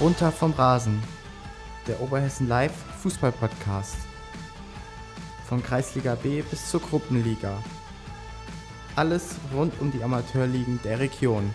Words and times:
Runter 0.00 0.30
vom 0.30 0.52
Rasen. 0.52 1.02
Der 1.88 2.00
Oberhessen 2.00 2.46
Live 2.46 2.72
Fußball 3.02 3.32
Podcast. 3.32 3.96
Von 5.48 5.60
Kreisliga 5.60 6.14
B 6.14 6.42
bis 6.42 6.70
zur 6.70 6.80
Gruppenliga. 6.80 7.60
Alles 8.94 9.34
rund 9.52 9.74
um 9.80 9.90
die 9.90 10.00
Amateurligen 10.00 10.78
der 10.84 11.00
Region. 11.00 11.52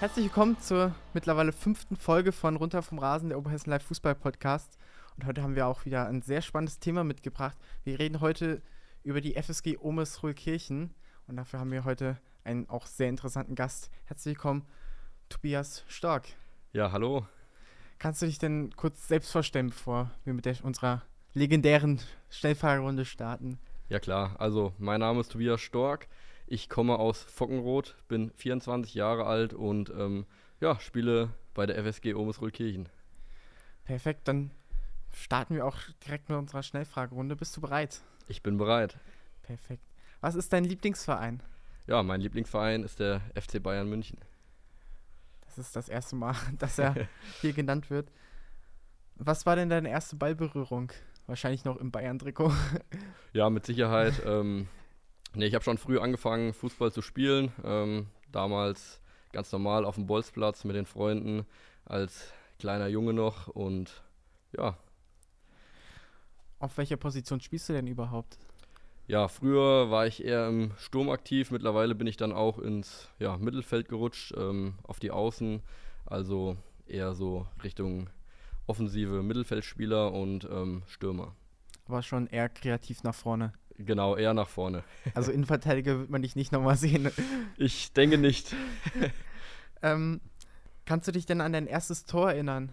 Herzlich 0.00 0.24
willkommen 0.24 0.58
zur 0.58 0.92
mittlerweile 1.12 1.52
fünften 1.52 1.94
Folge 1.94 2.32
von 2.32 2.56
Runter 2.56 2.82
vom 2.82 2.98
Rasen, 2.98 3.28
der 3.28 3.38
Oberhessen 3.38 3.70
Live 3.70 3.84
Fußball 3.84 4.16
Podcast. 4.16 4.76
Und 5.16 5.26
heute 5.26 5.40
haben 5.40 5.54
wir 5.54 5.68
auch 5.68 5.84
wieder 5.84 6.08
ein 6.08 6.20
sehr 6.20 6.42
spannendes 6.42 6.80
Thema 6.80 7.04
mitgebracht. 7.04 7.56
Wir 7.84 8.00
reden 8.00 8.20
heute 8.20 8.60
über 9.04 9.20
die 9.20 9.40
FSG 9.40 9.76
Omes-Ruhlkirchen. 9.80 10.92
Und 11.28 11.36
dafür 11.36 11.60
haben 11.60 11.70
wir 11.70 11.84
heute 11.84 12.18
einen 12.42 12.68
auch 12.68 12.86
sehr 12.86 13.08
interessanten 13.08 13.54
Gast. 13.54 13.88
Herzlich 14.06 14.34
willkommen, 14.34 14.66
Tobias 15.28 15.84
Stark. 15.88 16.28
Ja, 16.72 16.92
hallo. 16.92 17.26
Kannst 17.98 18.22
du 18.22 18.26
dich 18.26 18.38
denn 18.38 18.74
kurz 18.76 19.08
selbst 19.08 19.30
vorstellen, 19.30 19.68
bevor 19.68 20.10
wir 20.24 20.34
mit 20.34 20.44
der, 20.44 20.56
unserer 20.64 21.02
legendären 21.32 22.00
Schnellfahrerrunde 22.30 23.04
starten? 23.04 23.58
Ja 23.88 23.98
klar, 23.98 24.36
also 24.38 24.72
mein 24.78 25.00
Name 25.00 25.20
ist 25.20 25.32
Tobias 25.32 25.60
Stork. 25.60 26.08
Ich 26.46 26.68
komme 26.68 26.98
aus 26.98 27.22
Fockenroth, 27.22 27.96
bin 28.08 28.30
24 28.36 28.94
Jahre 28.94 29.26
alt 29.26 29.54
und 29.54 29.90
ähm, 29.90 30.26
ja, 30.60 30.78
spiele 30.80 31.30
bei 31.54 31.66
der 31.66 31.82
FSG 31.82 32.14
Omes-Ruhlkirchen. 32.14 32.88
Perfekt, 33.84 34.28
dann 34.28 34.50
starten 35.12 35.54
wir 35.54 35.66
auch 35.66 35.78
direkt 36.06 36.28
mit 36.28 36.38
unserer 36.38 36.62
Schnellfragerunde. 36.62 37.36
Bist 37.36 37.56
du 37.56 37.60
bereit? 37.60 38.02
Ich 38.28 38.42
bin 38.42 38.58
bereit. 38.58 38.98
Perfekt. 39.42 39.84
Was 40.20 40.34
ist 40.34 40.52
dein 40.52 40.64
Lieblingsverein? 40.64 41.42
Ja, 41.86 42.02
mein 42.02 42.20
Lieblingsverein 42.20 42.82
ist 42.82 43.00
der 43.00 43.20
FC 43.34 43.62
Bayern 43.62 43.88
München. 43.88 44.18
Das 45.56 45.66
ist 45.66 45.76
das 45.76 45.88
erste 45.88 46.16
Mal, 46.16 46.34
dass 46.58 46.78
er 46.78 46.94
hier 47.40 47.52
genannt 47.52 47.90
wird. 47.90 48.10
Was 49.16 49.46
war 49.46 49.56
denn 49.56 49.68
deine 49.68 49.90
erste 49.90 50.16
Ballberührung? 50.16 50.90
Wahrscheinlich 51.26 51.64
noch 51.64 51.76
im 51.76 51.90
Bayern-Trikot. 51.90 52.52
Ja, 53.32 53.50
mit 53.50 53.66
Sicherheit. 53.66 54.22
ähm, 54.24 54.68
nee, 55.34 55.46
ich 55.46 55.54
habe 55.54 55.64
schon 55.64 55.76
früh 55.78 55.98
angefangen, 55.98 56.54
Fußball 56.54 56.92
zu 56.92 57.02
spielen. 57.02 57.50
Ähm, 57.64 58.06
damals 58.30 59.00
ganz 59.32 59.50
normal 59.50 59.84
auf 59.84 59.96
dem 59.96 60.06
Bolzplatz 60.06 60.62
mit 60.62 60.76
den 60.76 60.86
Freunden 60.86 61.44
als 61.84 62.32
kleiner 62.60 62.86
Junge 62.86 63.12
noch. 63.12 63.48
Und 63.48 64.04
ja, 64.56 64.76
Auf 66.60 66.78
welcher 66.78 66.96
Position 66.96 67.40
spielst 67.40 67.68
du 67.68 67.72
denn 67.72 67.88
überhaupt? 67.88 68.38
Ja, 69.06 69.28
früher 69.28 69.90
war 69.90 70.06
ich 70.06 70.24
eher 70.24 70.48
im 70.48 70.72
Sturm 70.78 71.10
aktiv, 71.10 71.50
mittlerweile 71.50 71.94
bin 71.94 72.06
ich 72.06 72.16
dann 72.16 72.32
auch 72.32 72.58
ins 72.58 73.08
ja, 73.18 73.36
Mittelfeld 73.36 73.88
gerutscht, 73.88 74.32
ähm, 74.36 74.74
auf 74.82 74.98
die 74.98 75.10
Außen, 75.10 75.62
also 76.06 76.56
eher 76.86 77.14
so 77.14 77.46
Richtung 77.62 78.08
offensive 78.66 79.22
Mittelfeldspieler 79.22 80.12
und 80.12 80.48
ähm, 80.50 80.82
Stürmer. 80.86 81.34
Aber 81.86 82.02
schon 82.02 82.26
eher 82.28 82.48
kreativ 82.48 83.02
nach 83.02 83.14
vorne. 83.14 83.52
Genau, 83.76 84.16
eher 84.16 84.32
nach 84.32 84.48
vorne. 84.48 84.84
Also 85.14 85.32
Innenverteidiger 85.32 85.98
wird 85.98 86.10
man 86.10 86.22
dich 86.22 86.34
nicht 86.34 86.52
nochmal 86.52 86.76
sehen. 86.76 87.10
Ich 87.56 87.92
denke 87.92 88.18
nicht. 88.18 88.54
Ähm, 89.82 90.22
kannst 90.86 91.06
du 91.06 91.12
dich 91.12 91.26
denn 91.26 91.42
an 91.42 91.52
dein 91.52 91.66
erstes 91.66 92.06
Tor 92.06 92.30
erinnern? 92.30 92.72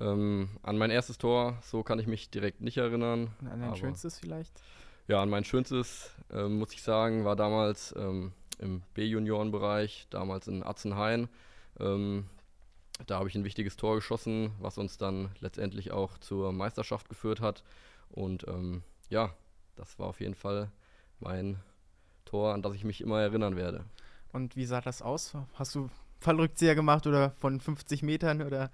Ähm, 0.00 0.48
an 0.62 0.78
mein 0.78 0.90
erstes 0.90 1.18
Tor, 1.18 1.58
so 1.60 1.82
kann 1.82 1.98
ich 1.98 2.06
mich 2.06 2.30
direkt 2.30 2.62
nicht 2.62 2.78
erinnern. 2.78 3.34
An 3.50 3.60
dein 3.60 3.76
schönstes 3.76 4.18
vielleicht? 4.18 4.62
Ja, 5.08 5.22
an 5.22 5.30
mein 5.30 5.44
schönstes, 5.44 6.10
ähm, 6.30 6.58
muss 6.58 6.74
ich 6.74 6.82
sagen, 6.82 7.24
war 7.24 7.34
damals 7.34 7.94
ähm, 7.96 8.32
im 8.58 8.82
B-Juniorenbereich, 8.92 10.06
damals 10.10 10.48
in 10.48 10.62
Atzenhain. 10.62 11.30
Ähm, 11.80 12.26
da 13.06 13.18
habe 13.18 13.30
ich 13.30 13.34
ein 13.34 13.44
wichtiges 13.44 13.76
Tor 13.76 13.94
geschossen, 13.94 14.52
was 14.60 14.76
uns 14.76 14.98
dann 14.98 15.30
letztendlich 15.40 15.92
auch 15.92 16.18
zur 16.18 16.52
Meisterschaft 16.52 17.08
geführt 17.08 17.40
hat. 17.40 17.64
Und 18.10 18.46
ähm, 18.48 18.82
ja, 19.08 19.34
das 19.76 19.98
war 19.98 20.08
auf 20.08 20.20
jeden 20.20 20.34
Fall 20.34 20.70
mein 21.20 21.58
Tor, 22.26 22.52
an 22.52 22.60
das 22.60 22.74
ich 22.74 22.84
mich 22.84 23.00
immer 23.00 23.18
erinnern 23.18 23.56
werde. 23.56 23.86
Und 24.34 24.56
wie 24.56 24.66
sah 24.66 24.82
das 24.82 25.00
aus? 25.00 25.32
Hast 25.54 25.74
du 25.74 25.88
Fallrückzieher 26.20 26.74
gemacht 26.74 27.06
oder 27.06 27.30
von 27.30 27.60
50 27.60 28.02
Metern 28.02 28.42
oder? 28.42 28.70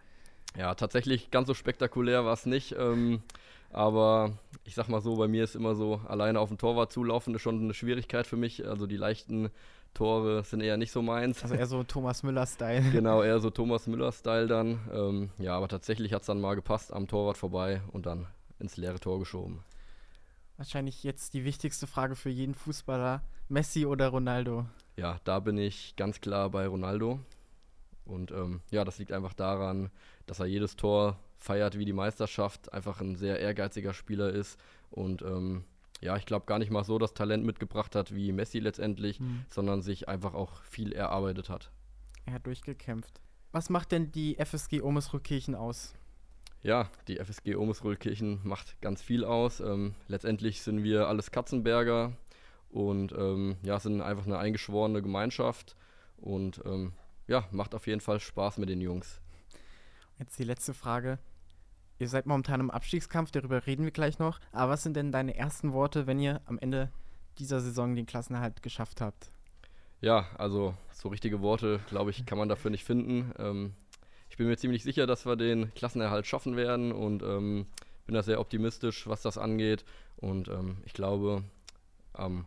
Ja, 0.56 0.74
tatsächlich 0.74 1.30
ganz 1.30 1.48
so 1.48 1.54
spektakulär 1.54 2.24
war 2.24 2.34
es 2.34 2.46
nicht. 2.46 2.72
Ähm, 2.78 3.22
aber 3.70 4.38
ich 4.64 4.74
sag 4.74 4.88
mal 4.88 5.00
so, 5.00 5.16
bei 5.16 5.26
mir 5.26 5.42
ist 5.42 5.56
immer 5.56 5.74
so, 5.74 6.00
alleine 6.06 6.38
auf 6.38 6.48
den 6.48 6.58
Torwart 6.58 6.92
zulaufen 6.92 7.34
ist 7.34 7.42
schon 7.42 7.60
eine 7.60 7.74
Schwierigkeit 7.74 8.26
für 8.26 8.36
mich. 8.36 8.66
Also 8.66 8.86
die 8.86 8.96
leichten 8.96 9.50
Tore 9.94 10.44
sind 10.44 10.60
eher 10.60 10.76
nicht 10.76 10.92
so 10.92 11.02
meins. 11.02 11.42
Also 11.42 11.54
eher 11.56 11.66
so 11.66 11.82
Thomas 11.82 12.22
Müller-Style. 12.22 12.82
Genau, 12.92 13.22
eher 13.22 13.40
so 13.40 13.50
Thomas 13.50 13.86
Müller-Style 13.86 14.46
dann. 14.46 14.78
Ähm, 14.92 15.30
ja, 15.38 15.56
aber 15.56 15.68
tatsächlich 15.68 16.12
hat 16.12 16.22
es 16.22 16.26
dann 16.26 16.40
mal 16.40 16.54
gepasst, 16.54 16.92
am 16.92 17.08
Torwart 17.08 17.36
vorbei 17.36 17.82
und 17.92 18.06
dann 18.06 18.26
ins 18.58 18.76
leere 18.76 19.00
Tor 19.00 19.18
geschoben. 19.18 19.64
Wahrscheinlich 20.56 21.02
jetzt 21.02 21.34
die 21.34 21.44
wichtigste 21.44 21.88
Frage 21.88 22.14
für 22.14 22.30
jeden 22.30 22.54
Fußballer. 22.54 23.22
Messi 23.48 23.86
oder 23.86 24.08
Ronaldo? 24.08 24.66
Ja, 24.96 25.18
da 25.24 25.40
bin 25.40 25.58
ich 25.58 25.96
ganz 25.96 26.20
klar 26.20 26.48
bei 26.50 26.66
Ronaldo. 26.68 27.18
Und 28.04 28.30
ähm, 28.32 28.60
ja, 28.70 28.84
das 28.84 28.98
liegt 28.98 29.12
einfach 29.12 29.32
daran, 29.32 29.90
dass 30.26 30.40
er 30.40 30.46
jedes 30.46 30.76
Tor 30.76 31.18
feiert 31.38 31.78
wie 31.78 31.84
die 31.84 31.92
Meisterschaft, 31.92 32.72
einfach 32.72 33.00
ein 33.00 33.16
sehr 33.16 33.38
ehrgeiziger 33.40 33.94
Spieler 33.94 34.30
ist 34.30 34.58
und 34.90 35.22
ähm, 35.22 35.64
ja, 36.00 36.16
ich 36.16 36.26
glaube 36.26 36.44
gar 36.46 36.58
nicht 36.58 36.70
mal 36.70 36.84
so 36.84 36.98
das 36.98 37.14
Talent 37.14 37.44
mitgebracht 37.46 37.94
hat 37.94 38.14
wie 38.14 38.32
Messi 38.32 38.58
letztendlich, 38.58 39.18
Hm. 39.18 39.44
sondern 39.48 39.80
sich 39.80 40.08
einfach 40.08 40.34
auch 40.34 40.60
viel 40.62 40.92
erarbeitet 40.92 41.48
hat. 41.48 41.70
Er 42.26 42.34
hat 42.34 42.46
durchgekämpft. 42.46 43.20
Was 43.52 43.70
macht 43.70 43.92
denn 43.92 44.10
die 44.12 44.36
FSG 44.36 44.82
Omes-Ruhrkirchen 44.82 45.54
aus? 45.54 45.94
Ja, 46.62 46.90
die 47.08 47.18
FSG 47.18 47.56
Omes-Ruhlkirchen 47.56 48.40
macht 48.42 48.80
ganz 48.80 49.02
viel 49.02 49.24
aus. 49.24 49.60
Ähm, 49.60 49.94
letztendlich 50.08 50.62
sind 50.62 50.82
wir 50.82 51.08
alles 51.08 51.30
Katzenberger 51.30 52.12
und 52.70 53.12
ähm, 53.12 53.56
ja, 53.62 53.78
sind 53.78 54.00
einfach 54.00 54.26
eine 54.26 54.38
eingeschworene 54.38 55.00
Gemeinschaft 55.02 55.76
und 56.16 56.60
ähm, 56.64 56.92
ja, 57.26 57.46
macht 57.50 57.74
auf 57.74 57.86
jeden 57.86 58.00
Fall 58.00 58.20
Spaß 58.20 58.58
mit 58.58 58.68
den 58.68 58.80
Jungs. 58.80 59.20
Jetzt 60.18 60.38
die 60.38 60.44
letzte 60.44 60.74
Frage. 60.74 61.18
Ihr 61.98 62.08
seid 62.08 62.26
momentan 62.26 62.60
im 62.60 62.70
Abstiegskampf, 62.70 63.30
darüber 63.30 63.66
reden 63.66 63.84
wir 63.84 63.92
gleich 63.92 64.18
noch. 64.18 64.40
Aber 64.52 64.72
was 64.72 64.82
sind 64.82 64.96
denn 64.96 65.12
deine 65.12 65.36
ersten 65.36 65.72
Worte, 65.72 66.06
wenn 66.06 66.18
ihr 66.18 66.40
am 66.46 66.58
Ende 66.58 66.90
dieser 67.38 67.60
Saison 67.60 67.94
den 67.94 68.06
Klassenerhalt 68.06 68.62
geschafft 68.62 69.00
habt? 69.00 69.30
Ja, 70.00 70.26
also 70.36 70.74
so 70.92 71.08
richtige 71.08 71.40
Worte, 71.40 71.80
glaube 71.88 72.10
ich, 72.10 72.26
kann 72.26 72.38
man 72.38 72.48
dafür 72.48 72.70
nicht 72.70 72.84
finden. 72.84 73.32
Ähm, 73.38 73.74
ich 74.28 74.36
bin 74.36 74.48
mir 74.48 74.56
ziemlich 74.56 74.82
sicher, 74.82 75.06
dass 75.06 75.24
wir 75.26 75.36
den 75.36 75.72
Klassenerhalt 75.74 76.26
schaffen 76.26 76.56
werden 76.56 76.92
und 76.92 77.22
ähm, 77.22 77.66
bin 78.06 78.14
da 78.14 78.22
sehr 78.22 78.40
optimistisch, 78.40 79.06
was 79.06 79.22
das 79.22 79.38
angeht. 79.38 79.84
Und 80.16 80.48
ähm, 80.48 80.78
ich 80.84 80.92
glaube, 80.92 81.44
am 82.12 82.46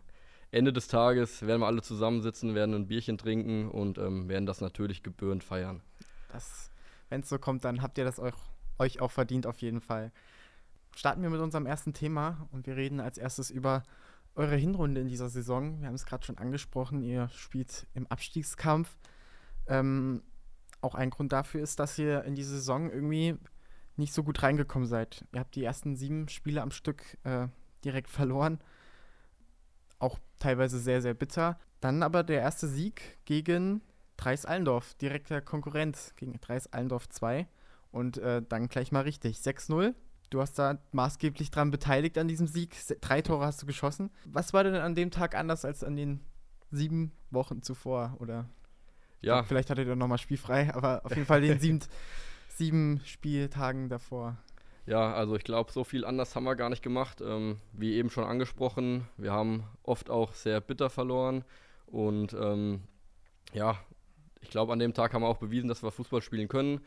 Ende 0.51 0.71
des 0.71 0.87
Tages 0.87 1.45
werden 1.45 1.61
wir 1.61 1.67
alle 1.67 1.81
zusammensitzen, 1.81 2.55
werden 2.55 2.73
ein 2.73 2.87
Bierchen 2.87 3.17
trinken 3.17 3.69
und 3.69 3.97
ähm, 3.97 4.29
werden 4.29 4.45
das 4.45 4.61
natürlich 4.61 5.03
gebührend 5.03 5.43
feiern. 5.43 5.81
Wenn 7.09 7.21
es 7.21 7.29
so 7.29 7.37
kommt, 7.37 7.65
dann 7.65 7.81
habt 7.81 7.97
ihr 7.97 8.05
das 8.05 8.19
euch, 8.19 8.33
euch 8.79 9.01
auch 9.01 9.11
verdient 9.11 9.45
auf 9.45 9.59
jeden 9.59 9.81
Fall. 9.81 10.11
Starten 10.95 11.21
wir 11.21 11.29
mit 11.29 11.41
unserem 11.41 11.65
ersten 11.65 11.93
Thema 11.93 12.47
und 12.51 12.65
wir 12.65 12.75
reden 12.75 12.99
als 12.99 13.17
erstes 13.17 13.49
über 13.49 13.83
eure 14.35 14.55
Hinrunde 14.55 15.01
in 15.01 15.07
dieser 15.07 15.29
Saison. 15.29 15.79
Wir 15.79 15.87
haben 15.87 15.95
es 15.95 16.05
gerade 16.05 16.25
schon 16.25 16.37
angesprochen, 16.37 17.01
ihr 17.01 17.29
spielt 17.29 17.87
im 17.93 18.07
Abstiegskampf. 18.07 18.97
Ähm, 19.67 20.23
auch 20.81 20.95
ein 20.95 21.09
Grund 21.09 21.33
dafür 21.33 21.61
ist, 21.61 21.79
dass 21.79 21.97
ihr 21.97 22.23
in 22.23 22.35
diese 22.35 22.51
Saison 22.51 22.89
irgendwie 22.89 23.35
nicht 23.95 24.13
so 24.13 24.23
gut 24.23 24.43
reingekommen 24.43 24.87
seid. 24.87 25.25
Ihr 25.33 25.39
habt 25.39 25.55
die 25.55 25.63
ersten 25.63 25.95
sieben 25.95 26.29
Spiele 26.29 26.61
am 26.61 26.71
Stück 26.71 27.17
äh, 27.23 27.47
direkt 27.83 28.09
verloren. 28.09 28.59
Auch 29.99 30.19
teilweise 30.39 30.79
sehr, 30.79 31.01
sehr 31.01 31.13
bitter. 31.13 31.59
Dann 31.81 32.03
aber 32.03 32.23
der 32.23 32.41
erste 32.41 32.67
Sieg 32.67 33.17
gegen 33.25 33.81
Dreis 34.17 34.45
Allendorf, 34.45 34.95
direkter 34.95 35.41
Konkurrent 35.41 36.13
gegen 36.17 36.39
Dreis 36.41 36.71
Allendorf 36.71 37.07
2. 37.09 37.47
Und 37.91 38.17
äh, 38.17 38.41
dann 38.47 38.67
gleich 38.67 38.91
mal 38.91 39.01
richtig. 39.01 39.37
6-0. 39.37 39.93
Du 40.29 40.41
hast 40.41 40.59
da 40.59 40.77
maßgeblich 40.91 41.51
dran 41.51 41.71
beteiligt 41.71 42.17
an 42.17 42.27
diesem 42.27 42.47
Sieg. 42.47 42.75
Drei 43.01 43.21
Tore 43.21 43.45
hast 43.45 43.61
du 43.61 43.65
geschossen. 43.65 44.11
Was 44.25 44.53
war 44.53 44.63
denn 44.63 44.75
an 44.75 44.95
dem 44.95 45.09
Tag 45.09 45.35
anders 45.35 45.63
als 45.63 45.83
an 45.83 45.95
den 45.95 46.21
sieben 46.69 47.13
Wochen 47.31 47.61
zuvor? 47.61 48.17
Oder 48.19 48.49
Ja, 49.21 49.43
vielleicht 49.43 49.69
hattet 49.69 49.87
ihr 49.87 49.95
nochmal 49.95 50.17
spielfrei, 50.17 50.73
aber 50.73 51.05
auf 51.05 51.15
jeden 51.15 51.25
Fall 51.25 51.41
den 51.41 51.59
sieben, 51.61 51.79
sieben 52.49 53.01
Spieltagen 53.05 53.87
davor. 53.87 54.37
Ja, 54.87 55.13
also 55.13 55.35
ich 55.35 55.43
glaube, 55.43 55.71
so 55.71 55.83
viel 55.83 56.05
anders 56.05 56.33
haben 56.35 56.45
wir 56.45 56.55
gar 56.55 56.69
nicht 56.69 56.81
gemacht. 56.81 57.21
Ähm, 57.21 57.59
wie 57.73 57.95
eben 57.95 58.09
schon 58.09 58.23
angesprochen, 58.23 59.05
wir 59.17 59.33
haben 59.33 59.65
oft 59.83 60.09
auch 60.09 60.33
sehr 60.33 60.61
bitter 60.61 60.89
verloren. 60.89 61.43
Und 61.87 62.33
ähm, 62.33 62.81
ja, 63.53 63.77
ich 64.41 64.49
glaube, 64.49 64.71
an 64.71 64.79
dem 64.79 64.93
Tag 64.93 65.13
haben 65.13 65.23
wir 65.23 65.27
auch 65.27 65.39
bewiesen, 65.39 65.67
dass 65.67 65.83
wir 65.83 65.91
Fußball 65.91 66.21
spielen 66.21 66.47
können. 66.47 66.79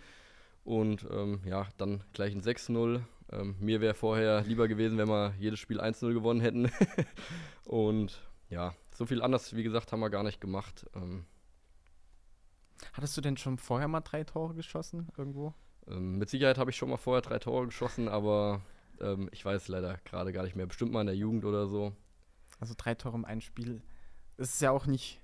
Und 0.65 1.07
ähm, 1.11 1.41
ja, 1.45 1.69
dann 1.77 2.03
gleich 2.15 2.35
ein 2.35 2.41
6-0. 2.41 3.03
Ähm, 3.33 3.57
mir 3.61 3.83
wäre 3.83 3.95
vorher 3.95 4.43
lieber 4.43 4.67
gewesen, 4.67 4.97
wenn 4.97 5.09
wir 5.09 5.35
jedes 5.39 5.59
Spiel 5.61 5.79
1-0 5.81 6.15
gewonnen 6.15 6.41
hätten. 6.41 6.73
Und 7.67 8.23
ja, 8.49 8.75
so 8.95 9.05
viel 9.05 9.21
anders, 9.21 9.55
wie 9.55 9.63
gesagt, 9.63 9.93
haben 9.93 10.01
wir 10.01 10.11
gar 10.11 10.23
nicht 10.23 10.41
gemacht. 10.41 10.87
Ähm, 10.95 11.27
Hattest 12.95 13.15
du 13.15 13.21
denn 13.21 13.37
schon 13.37 13.59
vorher 13.59 13.89
mal 13.89 14.01
drei 14.01 14.25
Tore 14.25 14.55
geschossen 14.55 15.09
irgendwo? 15.19 15.53
Ähm, 15.89 16.19
mit 16.19 16.29
Sicherheit 16.29 16.59
habe 16.59 16.71
ich 16.71 16.77
schon 16.77 16.91
mal 16.91 16.97
vorher 16.97 17.23
drei 17.23 17.39
Tore 17.39 17.67
geschossen, 17.67 18.09
aber 18.09 18.61
ähm, 19.01 19.29
ich 19.33 19.45
weiß 19.45 19.69
leider 19.69 19.99
gerade 20.05 20.33
gar 20.33 20.45
nicht 20.45 20.57
mehr. 20.57 20.67
Bestimmt 20.67 20.93
mal 20.93 21.01
in 21.01 21.07
der 21.07 21.17
Jugend 21.17 21.45
oder 21.45 21.67
so. 21.67 21.93
Also 22.59 22.75
drei 22.77 22.95
Tore 22.95 23.17
im 23.17 23.25
einen 23.25 23.41
Spiel. 23.41 23.83
Das 24.37 24.51
ist 24.55 24.63
ja 24.63 24.71
auch 24.71 24.87
nicht 24.87 25.21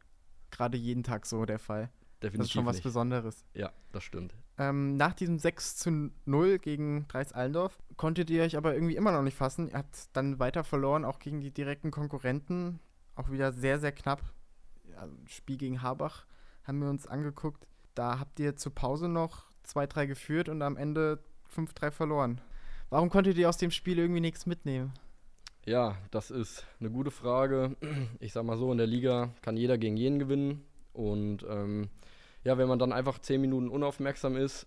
gerade 0.51 0.77
jeden 0.77 1.03
Tag 1.03 1.27
so 1.27 1.45
der 1.45 1.59
Fall. 1.59 1.91
Definitiv 2.23 2.39
das 2.39 2.47
ist 2.47 2.53
schon 2.53 2.67
was 2.67 2.77
nicht. 2.77 2.85
Besonderes. 2.85 3.45
Ja, 3.55 3.73
das 3.93 4.03
stimmt. 4.03 4.35
Ähm, 4.59 4.97
nach 4.97 5.13
diesem 5.13 5.39
6 5.39 5.77
zu 5.77 6.11
0 6.25 6.59
gegen 6.59 7.07
Dreis 7.09 7.33
Allendorf 7.33 7.79
konntet 7.97 8.31
ihr 8.31 8.43
euch 8.43 8.57
aber 8.57 8.75
irgendwie 8.75 8.97
immer 8.97 9.13
noch 9.13 9.23
nicht 9.23 9.37
fassen. 9.37 9.69
Ihr 9.69 9.75
habt 9.75 10.17
dann 10.17 10.39
weiter 10.39 10.65
verloren, 10.65 11.05
auch 11.05 11.19
gegen 11.19 11.41
die 11.41 11.53
direkten 11.53 11.91
Konkurrenten. 11.91 12.81
Auch 13.15 13.31
wieder 13.31 13.53
sehr, 13.53 13.79
sehr 13.79 13.93
knapp. 13.93 14.23
Ja, 14.85 15.07
Spiel 15.27 15.59
gegen 15.59 15.83
Habach 15.83 16.25
haben 16.65 16.81
wir 16.81 16.89
uns 16.89 17.07
angeguckt. 17.07 17.67
Da 17.95 18.19
habt 18.19 18.41
ihr 18.41 18.57
zur 18.57 18.75
Pause 18.75 19.09
noch 19.09 19.45
2-3 19.67 20.07
geführt 20.07 20.49
und 20.49 20.63
am 20.63 20.77
Ende 20.77 21.19
5-3 21.55 21.91
verloren. 21.91 22.41
Warum 22.91 23.11
konntet 23.11 23.37
ihr 23.37 23.49
aus 23.49 23.57
dem 23.57 23.71
Spiel 23.71 23.99
irgendwie 23.99 24.21
nichts 24.21 24.47
mitnehmen? 24.47 24.93
Ja, 25.65 25.97
das 26.13 26.31
ist 26.31 26.65
eine 26.79 26.91
gute 26.91 27.11
Frage. 27.11 27.77
Ich 28.21 28.33
sag 28.33 28.45
mal 28.45 28.57
so, 28.57 28.71
in 28.71 28.79
der 28.79 28.87
Liga 28.87 29.31
kann 29.43 29.57
jeder 29.57 29.79
gegen 29.79 29.97
jeden 29.97 30.19
gewinnen. 30.19 30.65
Und 30.93 31.45
ähm, 31.49 31.91
ja, 32.45 32.57
wenn 32.57 32.69
man 32.69 32.79
dann 32.79 32.93
einfach 32.93 33.19
10 33.19 33.41
Minuten 33.41 33.69
unaufmerksam 33.69 34.37
ist, 34.37 34.67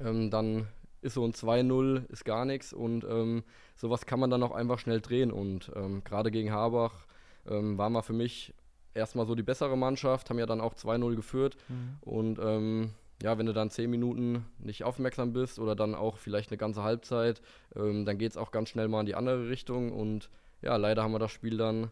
ähm, 0.00 0.30
dann 0.30 0.66
ist 1.02 1.14
so 1.14 1.24
ein 1.24 1.32
2-0 1.32 2.10
ist 2.10 2.24
gar 2.24 2.44
nichts 2.44 2.72
und 2.72 3.04
ähm, 3.04 3.44
sowas 3.76 4.06
kann 4.06 4.18
man 4.18 4.30
dann 4.30 4.42
auch 4.42 4.52
einfach 4.52 4.78
schnell 4.78 5.00
drehen. 5.00 5.30
Und 5.30 5.70
ähm, 5.76 6.02
gerade 6.02 6.30
gegen 6.30 6.50
Habach 6.50 7.06
ähm, 7.46 7.78
war 7.78 7.90
mal 7.90 8.02
für 8.02 8.14
mich 8.14 8.54
erstmal 8.94 9.26
so 9.26 9.34
die 9.34 9.42
bessere 9.42 9.76
Mannschaft, 9.76 10.30
haben 10.30 10.38
ja 10.38 10.46
dann 10.46 10.60
auch 10.60 10.74
2-0 10.74 11.14
geführt. 11.14 11.56
Mhm. 11.68 11.98
Und 12.00 12.38
ähm, 12.42 12.90
ja, 13.22 13.38
wenn 13.38 13.46
du 13.46 13.52
dann 13.52 13.70
10 13.70 13.90
Minuten 13.90 14.44
nicht 14.58 14.84
aufmerksam 14.84 15.32
bist 15.32 15.58
oder 15.58 15.74
dann 15.74 15.94
auch 15.94 16.18
vielleicht 16.18 16.50
eine 16.50 16.58
ganze 16.58 16.82
Halbzeit, 16.82 17.40
ähm, 17.74 18.04
dann 18.04 18.18
geht 18.18 18.32
es 18.32 18.36
auch 18.36 18.50
ganz 18.50 18.68
schnell 18.68 18.88
mal 18.88 19.00
in 19.00 19.06
die 19.06 19.14
andere 19.14 19.48
Richtung. 19.48 19.92
Und 19.92 20.30
ja, 20.60 20.76
leider 20.76 21.02
haben 21.02 21.12
wir 21.12 21.18
das 21.18 21.32
Spiel 21.32 21.56
dann 21.56 21.90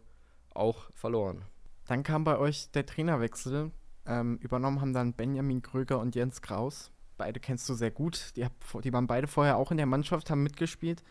auch 0.53 0.89
verloren. 0.93 1.41
Dann 1.87 2.03
kam 2.03 2.23
bei 2.23 2.37
euch 2.37 2.71
der 2.71 2.85
Trainerwechsel. 2.85 3.71
Ähm, 4.07 4.37
übernommen 4.37 4.81
haben 4.81 4.93
dann 4.93 5.13
Benjamin 5.13 5.61
Kröger 5.61 5.99
und 5.99 6.15
Jens 6.15 6.41
Kraus. 6.41 6.91
Beide 7.17 7.39
kennst 7.39 7.67
du 7.69 7.73
sehr 7.73 7.91
gut. 7.91 8.33
Die, 8.35 8.45
hab, 8.45 8.53
die 8.83 8.93
waren 8.93 9.07
beide 9.07 9.27
vorher 9.27 9.57
auch 9.57 9.71
in 9.71 9.77
der 9.77 9.85
Mannschaft, 9.85 10.29
haben 10.29 10.43
mitgespielt. 10.43 11.01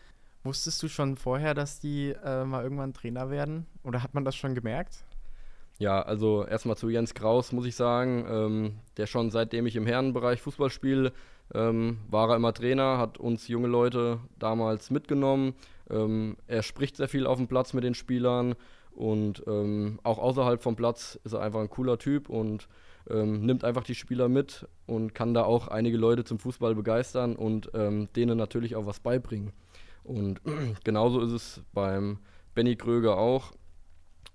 Wusstest 0.43 0.81
du 0.83 0.87
schon 0.87 1.17
vorher, 1.17 1.53
dass 1.53 1.79
die 1.79 2.11
äh, 2.23 2.45
mal 2.45 2.63
irgendwann 2.63 2.93
Trainer 2.93 3.29
werden? 3.29 3.65
Oder 3.83 4.03
hat 4.03 4.13
man 4.13 4.23
das 4.23 4.35
schon 4.35 4.53
gemerkt? 4.53 5.03
Ja, 5.77 6.01
also 6.01 6.45
erstmal 6.45 6.77
zu 6.77 6.89
Jens 6.89 7.13
Kraus 7.13 7.51
muss 7.51 7.65
ich 7.65 7.75
sagen, 7.75 8.25
ähm, 8.29 8.75
der 8.97 9.07
schon 9.07 9.29
seitdem 9.29 9.65
ich 9.65 9.75
im 9.75 9.85
Herrenbereich 9.85 10.41
Fußball 10.41 10.69
spiele, 10.69 11.11
ähm, 11.53 11.97
war 12.09 12.29
er 12.29 12.37
immer 12.37 12.53
Trainer, 12.53 12.97
hat 12.97 13.17
uns 13.17 13.47
junge 13.47 13.67
Leute 13.67 14.19
damals 14.39 14.89
mitgenommen. 14.89 15.53
Ähm, 15.89 16.37
er 16.47 16.63
spricht 16.63 16.95
sehr 16.95 17.09
viel 17.09 17.27
auf 17.27 17.37
dem 17.37 17.47
Platz 17.47 17.73
mit 17.73 17.83
den 17.83 17.93
Spielern 17.93 18.55
und 18.91 19.43
ähm, 19.47 19.99
auch 20.03 20.17
außerhalb 20.17 20.63
vom 20.63 20.77
Platz 20.77 21.19
ist 21.25 21.33
er 21.33 21.41
einfach 21.41 21.59
ein 21.59 21.69
cooler 21.69 21.97
Typ 21.97 22.29
und 22.29 22.69
ähm, 23.09 23.45
nimmt 23.45 23.65
einfach 23.65 23.83
die 23.83 23.95
Spieler 23.95 24.29
mit 24.29 24.67
und 24.87 25.13
kann 25.13 25.33
da 25.33 25.43
auch 25.43 25.67
einige 25.67 25.97
Leute 25.97 26.23
zum 26.23 26.39
Fußball 26.39 26.73
begeistern 26.73 27.35
und 27.35 27.69
ähm, 27.73 28.07
denen 28.15 28.37
natürlich 28.37 28.75
auch 28.77 28.85
was 28.85 29.01
beibringen. 29.01 29.51
Und 30.03 30.41
genauso 30.85 31.19
ist 31.21 31.31
es 31.31 31.61
beim 31.73 32.19
Benny 32.55 32.77
Kröger 32.77 33.17
auch. 33.17 33.51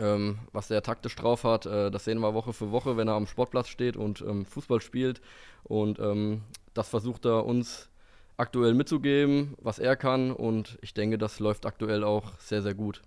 Ähm, 0.00 0.38
was 0.52 0.68
der 0.68 0.82
taktisch 0.82 1.14
drauf 1.16 1.44
hat, 1.44 1.66
äh, 1.66 1.90
das 1.90 2.04
sehen 2.04 2.20
wir 2.20 2.34
Woche 2.34 2.52
für 2.52 2.70
Woche, 2.70 2.96
wenn 2.96 3.08
er 3.08 3.14
am 3.14 3.26
Sportplatz 3.26 3.68
steht 3.68 3.96
und 3.96 4.22
ähm, 4.22 4.44
Fußball 4.46 4.80
spielt. 4.80 5.20
Und 5.64 5.98
ähm, 5.98 6.42
das 6.74 6.88
versucht 6.88 7.26
er 7.26 7.44
uns 7.44 7.90
aktuell 8.36 8.74
mitzugeben, 8.74 9.54
was 9.60 9.78
er 9.78 9.96
kann. 9.96 10.32
Und 10.32 10.78
ich 10.80 10.94
denke, 10.94 11.18
das 11.18 11.38
läuft 11.38 11.66
aktuell 11.66 12.02
auch 12.02 12.38
sehr, 12.38 12.62
sehr 12.62 12.74
gut. 12.74 13.02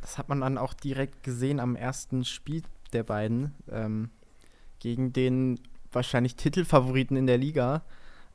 Das 0.00 0.16
hat 0.16 0.28
man 0.28 0.40
dann 0.40 0.58
auch 0.58 0.72
direkt 0.72 1.22
gesehen 1.22 1.60
am 1.60 1.76
ersten 1.76 2.24
Spiel 2.24 2.62
der 2.92 3.02
beiden 3.02 3.54
ähm, 3.70 4.10
gegen 4.78 5.12
den 5.12 5.60
wahrscheinlich 5.92 6.36
Titelfavoriten 6.36 7.16
in 7.16 7.26
der 7.26 7.38
Liga, 7.38 7.82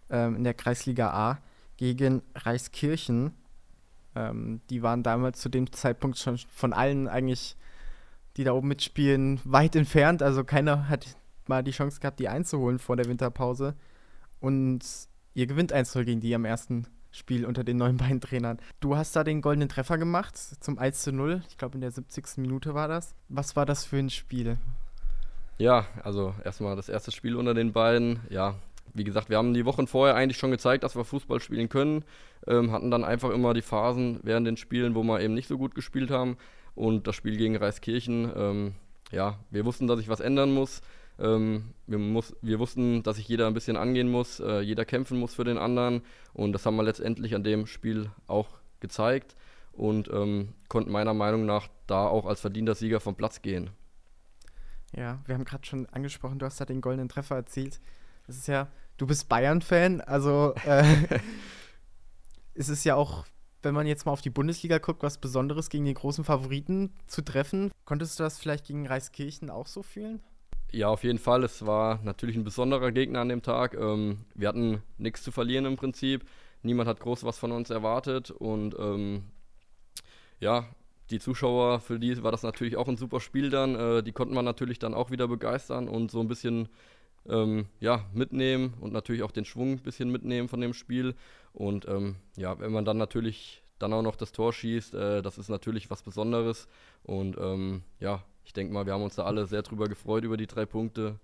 ähm, 0.10 0.36
in 0.36 0.44
der 0.44 0.54
Kreisliga 0.54 1.10
A, 1.10 1.40
gegen 1.78 2.22
Reiskirchen. 2.36 3.34
Ähm, 4.16 4.62
die 4.70 4.82
waren 4.82 5.04
damals 5.04 5.40
zu 5.40 5.50
dem 5.50 5.72
Zeitpunkt 5.72 6.18
schon 6.18 6.38
von 6.38 6.74
allen 6.74 7.08
eigentlich, 7.08 7.56
die 8.38 8.44
da 8.44 8.54
oben 8.54 8.70
mitspielen, 8.70 9.40
weit 9.44 9.76
entfernt. 9.76 10.24
Also 10.24 10.44
keiner 10.44 10.90
hat 10.90 11.18
mal 11.48 11.64
die 11.64 11.72
Chance 11.72 12.00
gehabt, 12.00 12.20
die 12.20 12.30
einzuholen 12.30 12.80
vor 12.80 12.96
der 12.96 13.06
Winterpause. 13.06 13.76
Und 14.40 14.82
ihr 15.34 15.48
gewinnt 15.48 15.74
1 15.74 15.94
gegen 15.94 16.22
die 16.22 16.34
am 16.36 16.46
ersten 16.46 16.88
Spiel 17.12 17.46
unter 17.46 17.64
den 17.64 17.78
neuen 17.78 17.98
beiden 17.98 18.20
Trainern. 18.20 18.60
Du 18.80 18.96
hast 18.98 19.16
da 19.16 19.24
den 19.24 19.42
goldenen 19.42 19.70
Treffer 19.70 19.98
gemacht 19.98 20.38
zum 20.38 20.78
1 20.78 21.02
zu 21.02 21.12
0. 21.12 21.44
Ich 21.48 21.58
glaube, 21.58 21.76
in 21.76 21.82
der 21.82 21.92
70. 21.92 22.38
Minute 22.38 22.74
war 22.74 22.88
das. 22.88 23.16
Was 23.30 23.56
war 23.56 23.66
das 23.66 23.86
für 23.86 23.98
ein 23.98 24.10
Spiel? 24.10 24.58
Ja, 25.58 25.86
also 26.04 26.36
erstmal 26.44 26.76
das 26.76 26.90
erste 26.90 27.12
Spiel 27.12 27.38
unter 27.38 27.54
den 27.54 27.72
beiden. 27.72 28.20
Ja, 28.30 28.56
wie 28.96 29.04
gesagt, 29.04 29.30
wir 29.30 29.38
haben 29.38 29.54
die 29.54 29.66
Wochen 29.66 29.88
vorher 29.88 30.16
eigentlich 30.16 30.38
schon 30.38 30.52
gezeigt, 30.52 30.84
dass 30.84 30.96
wir 30.96 31.04
Fußball 31.04 31.40
spielen 31.40 31.70
können. 31.70 32.04
Ähm, 32.48 32.72
hatten 32.72 32.90
dann 32.90 33.04
einfach 33.04 33.30
immer 33.30 33.54
die 33.54 33.62
Phasen 33.62 34.20
während 34.24 34.48
den 34.48 34.58
Spielen, 34.58 34.96
wo 34.96 35.04
wir 35.04 35.20
eben 35.22 35.34
nicht 35.34 35.48
so 35.48 35.58
gut 35.58 35.76
gespielt 35.76 36.12
haben. 36.12 36.38
Und 36.76 37.08
das 37.08 37.16
Spiel 37.16 37.38
gegen 37.38 37.56
Reiskirchen, 37.56 38.32
ähm, 38.36 38.76
ja, 39.12 39.40
wir 39.52 39.66
wussten, 39.66 39.88
dass 39.88 40.00
sich 40.00 40.10
was 40.10 40.20
ändern 40.20 40.54
muss. 40.54 40.82
Ähm, 41.20 41.74
wir, 41.88 41.98
muss, 41.98 42.36
wir 42.42 42.60
wussten, 42.60 43.04
dass 43.04 43.18
sich 43.18 43.28
jeder 43.28 43.48
ein 43.48 43.54
bisschen 43.54 43.78
angehen 43.78 44.10
muss, 44.10 44.40
äh, 44.40 44.60
jeder 44.60 44.86
kämpfen 44.86 45.20
muss 45.20 45.36
für 45.36 45.44
den 45.44 45.58
anderen. 45.58 46.02
Und 46.34 46.54
das 46.54 46.66
haben 46.66 46.76
wir 46.76 46.84
letztendlich 46.84 47.36
an 47.36 47.44
dem 47.44 47.68
Spiel 47.68 48.10
auch 48.28 48.48
gezeigt 48.80 49.36
und 49.72 50.10
ähm, 50.10 50.50
konnten 50.68 50.92
meiner 50.92 51.14
Meinung 51.14 51.46
nach 51.46 51.68
da 51.88 52.08
auch 52.08 52.26
als 52.26 52.42
verdienter 52.42 52.76
Sieger 52.76 53.00
vom 53.00 53.16
Platz 53.16 53.42
gehen. 53.42 53.70
Ja, 54.96 55.20
wir 55.26 55.36
haben 55.36 55.44
gerade 55.44 55.66
schon 55.66 55.88
angesprochen, 55.88 56.40
du 56.40 56.46
hast 56.46 56.60
da 56.60 56.66
den 56.66 56.82
goldenen 56.82 57.10
Treffer 57.10 57.36
erzielt. 57.36 57.80
Das 58.28 58.38
ist 58.38 58.48
ja, 58.48 58.68
du 58.98 59.08
bist 59.08 59.30
Bayern-Fan, 59.30 60.02
also 60.02 60.54
äh, 60.66 60.84
ist 62.54 62.70
es 62.70 62.84
ja 62.84 62.96
auch, 62.96 63.26
wenn 63.62 63.74
man 63.74 63.88
jetzt 63.88 64.06
mal 64.06 64.12
auf 64.12 64.22
die 64.22 64.30
Bundesliga 64.30 64.78
guckt, 64.78 65.04
was 65.04 65.18
Besonderes 65.18 65.70
gegen 65.70 65.86
die 65.86 65.94
großen 65.94 66.24
Favoriten 66.24 66.94
zu 67.08 67.24
treffen. 67.24 67.72
Konntest 67.86 68.20
du 68.20 68.24
das 68.24 68.40
vielleicht 68.40 68.66
gegen 68.66 68.88
Reiskirchen 68.88 69.50
auch 69.50 69.68
so 69.68 69.84
fühlen? 69.84 70.22
Ja, 70.72 70.90
auf 70.90 71.04
jeden 71.04 71.20
Fall. 71.20 71.44
Es 71.44 71.66
war 71.66 72.00
natürlich 72.04 72.36
ein 72.36 72.44
besonderer 72.44 72.92
Gegner 72.92 73.22
an 73.22 73.30
dem 73.30 73.42
Tag. 73.42 73.75
Ähm, 73.75 74.25
wir 74.34 74.50
hatten 74.50 74.82
nichts 74.98 75.24
zu 75.24 75.32
verlieren 75.32 75.66
im 75.66 75.78
Prinzip. 75.78 76.25
Niemand 76.64 76.90
hat 76.90 77.00
groß 77.00 77.24
was 77.24 77.38
von 77.38 77.52
uns 77.52 77.70
erwartet. 77.70 78.32
Und 78.32 78.75
ähm, 78.78 79.24
ja, 80.40 80.66
die 81.12 81.20
Zuschauer, 81.20 81.80
für 81.80 82.00
die 82.00 82.22
war 82.24 82.32
das 82.32 82.44
natürlich 82.44 82.78
auch 82.78 82.88
ein 82.88 82.98
super 82.98 83.20
Spiel 83.20 83.50
dann. 83.50 83.75
Äh, 83.75 84.04
die 84.04 84.12
konnten 84.12 84.34
wir 84.34 84.42
natürlich 84.42 84.80
dann 84.80 84.94
auch 84.94 85.12
wieder 85.12 85.28
begeistern 85.28 85.88
und 85.88 86.12
so 86.12 86.20
ein 86.20 86.28
bisschen 86.28 86.68
ähm, 87.29 87.67
ja, 87.79 88.05
mitnehmen 88.13 88.74
und 88.79 88.94
natürlich 88.94 89.24
auch 89.24 89.32
den 89.32 89.46
Schwung 89.46 89.74
ein 89.74 89.84
bisschen 89.84 90.12
mitnehmen 90.12 90.48
von 90.48 90.62
dem 90.62 90.74
Spiel. 90.74 91.15
Und 91.53 91.88
ähm, 91.88 92.15
ja, 92.36 92.60
wenn 92.60 92.72
man 92.72 92.86
dann 92.86 92.98
natürlich 92.98 93.63
dann 93.79 93.94
auch 93.94 94.01
noch 94.01 94.15
das 94.15 94.32
Tor 94.32 94.53
schießt, 94.53 94.94
äh, 94.94 95.22
das 95.22 95.38
ist 95.38 95.50
natürlich 95.50 95.89
was 95.89 96.03
Besonderes. 96.03 96.67
Und 97.03 97.38
ähm, 97.38 97.84
ja, 98.00 98.24
ich 98.44 98.53
denke 98.53 98.74
mal, 98.74 98.86
wir 98.86 98.94
haben 98.94 99.03
uns 99.03 99.15
da 99.15 99.24
alle 99.24 99.48
sehr 99.48 99.63
drüber 99.63 99.88
gefreut 99.88 100.24
über 100.24 100.38
die 100.38 100.48
drei 100.48 100.65
Punkte, 100.65 101.20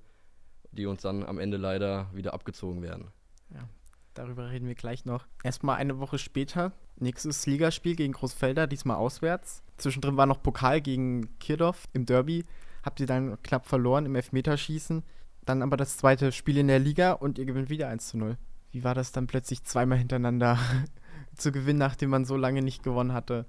die 0.72 0.86
uns 0.86 1.02
dann 1.02 1.24
am 1.26 1.40
Ende 1.40 1.58
leider 1.58 2.10
wieder 2.14 2.34
abgezogen 2.34 2.82
werden. 2.82 3.08
Ja, 3.54 3.68
darüber 4.14 4.50
reden 4.50 4.68
wir 4.68 4.76
gleich 4.76 5.06
noch. 5.06 5.28
Erstmal 5.44 5.78
eine 5.78 6.00
Woche 6.00 6.18
später, 6.18 6.72
nächstes 6.98 7.46
Ligaspiel 7.46 7.96
gegen 7.96 8.14
Großfelder, 8.14 8.68
diesmal 8.68 8.98
auswärts. 8.98 9.64
Zwischendrin 9.78 10.18
war 10.18 10.26
noch 10.26 10.42
Pokal 10.42 10.82
gegen 10.82 11.38
Kirdorf 11.40 11.88
im 11.94 12.06
Derby. 12.06 12.46
Habt 12.84 13.00
ihr 13.00 13.08
dann 13.08 13.42
knapp 13.44 13.68
verloren 13.68 14.06
im 14.06 14.16
Elfmeterschießen. 14.16 15.04
Dann 15.46 15.64
aber 15.64 15.78
das 15.78 15.98
zweite 15.98 16.32
Spiel 16.32 16.58
in 16.58 16.68
der 16.68 16.80
Liga 16.80 17.14
und 17.14 17.38
ihr 17.38 17.46
gewinnt 17.46 17.70
wieder 17.70 17.88
1 17.88 18.10
zu 18.10 18.18
0. 18.18 18.38
Wie 18.72 18.84
war 18.84 18.96
das 18.96 19.12
dann 19.12 19.28
plötzlich 19.28 19.64
zweimal 19.64 19.98
hintereinander 19.98 20.58
zu 21.36 21.52
gewinnen, 21.52 21.80
nachdem 21.80 22.10
man 22.10 22.26
so 22.26 22.38
lange 22.38 22.62
nicht 22.62 22.84
gewonnen 22.84 23.14
hatte? 23.14 23.46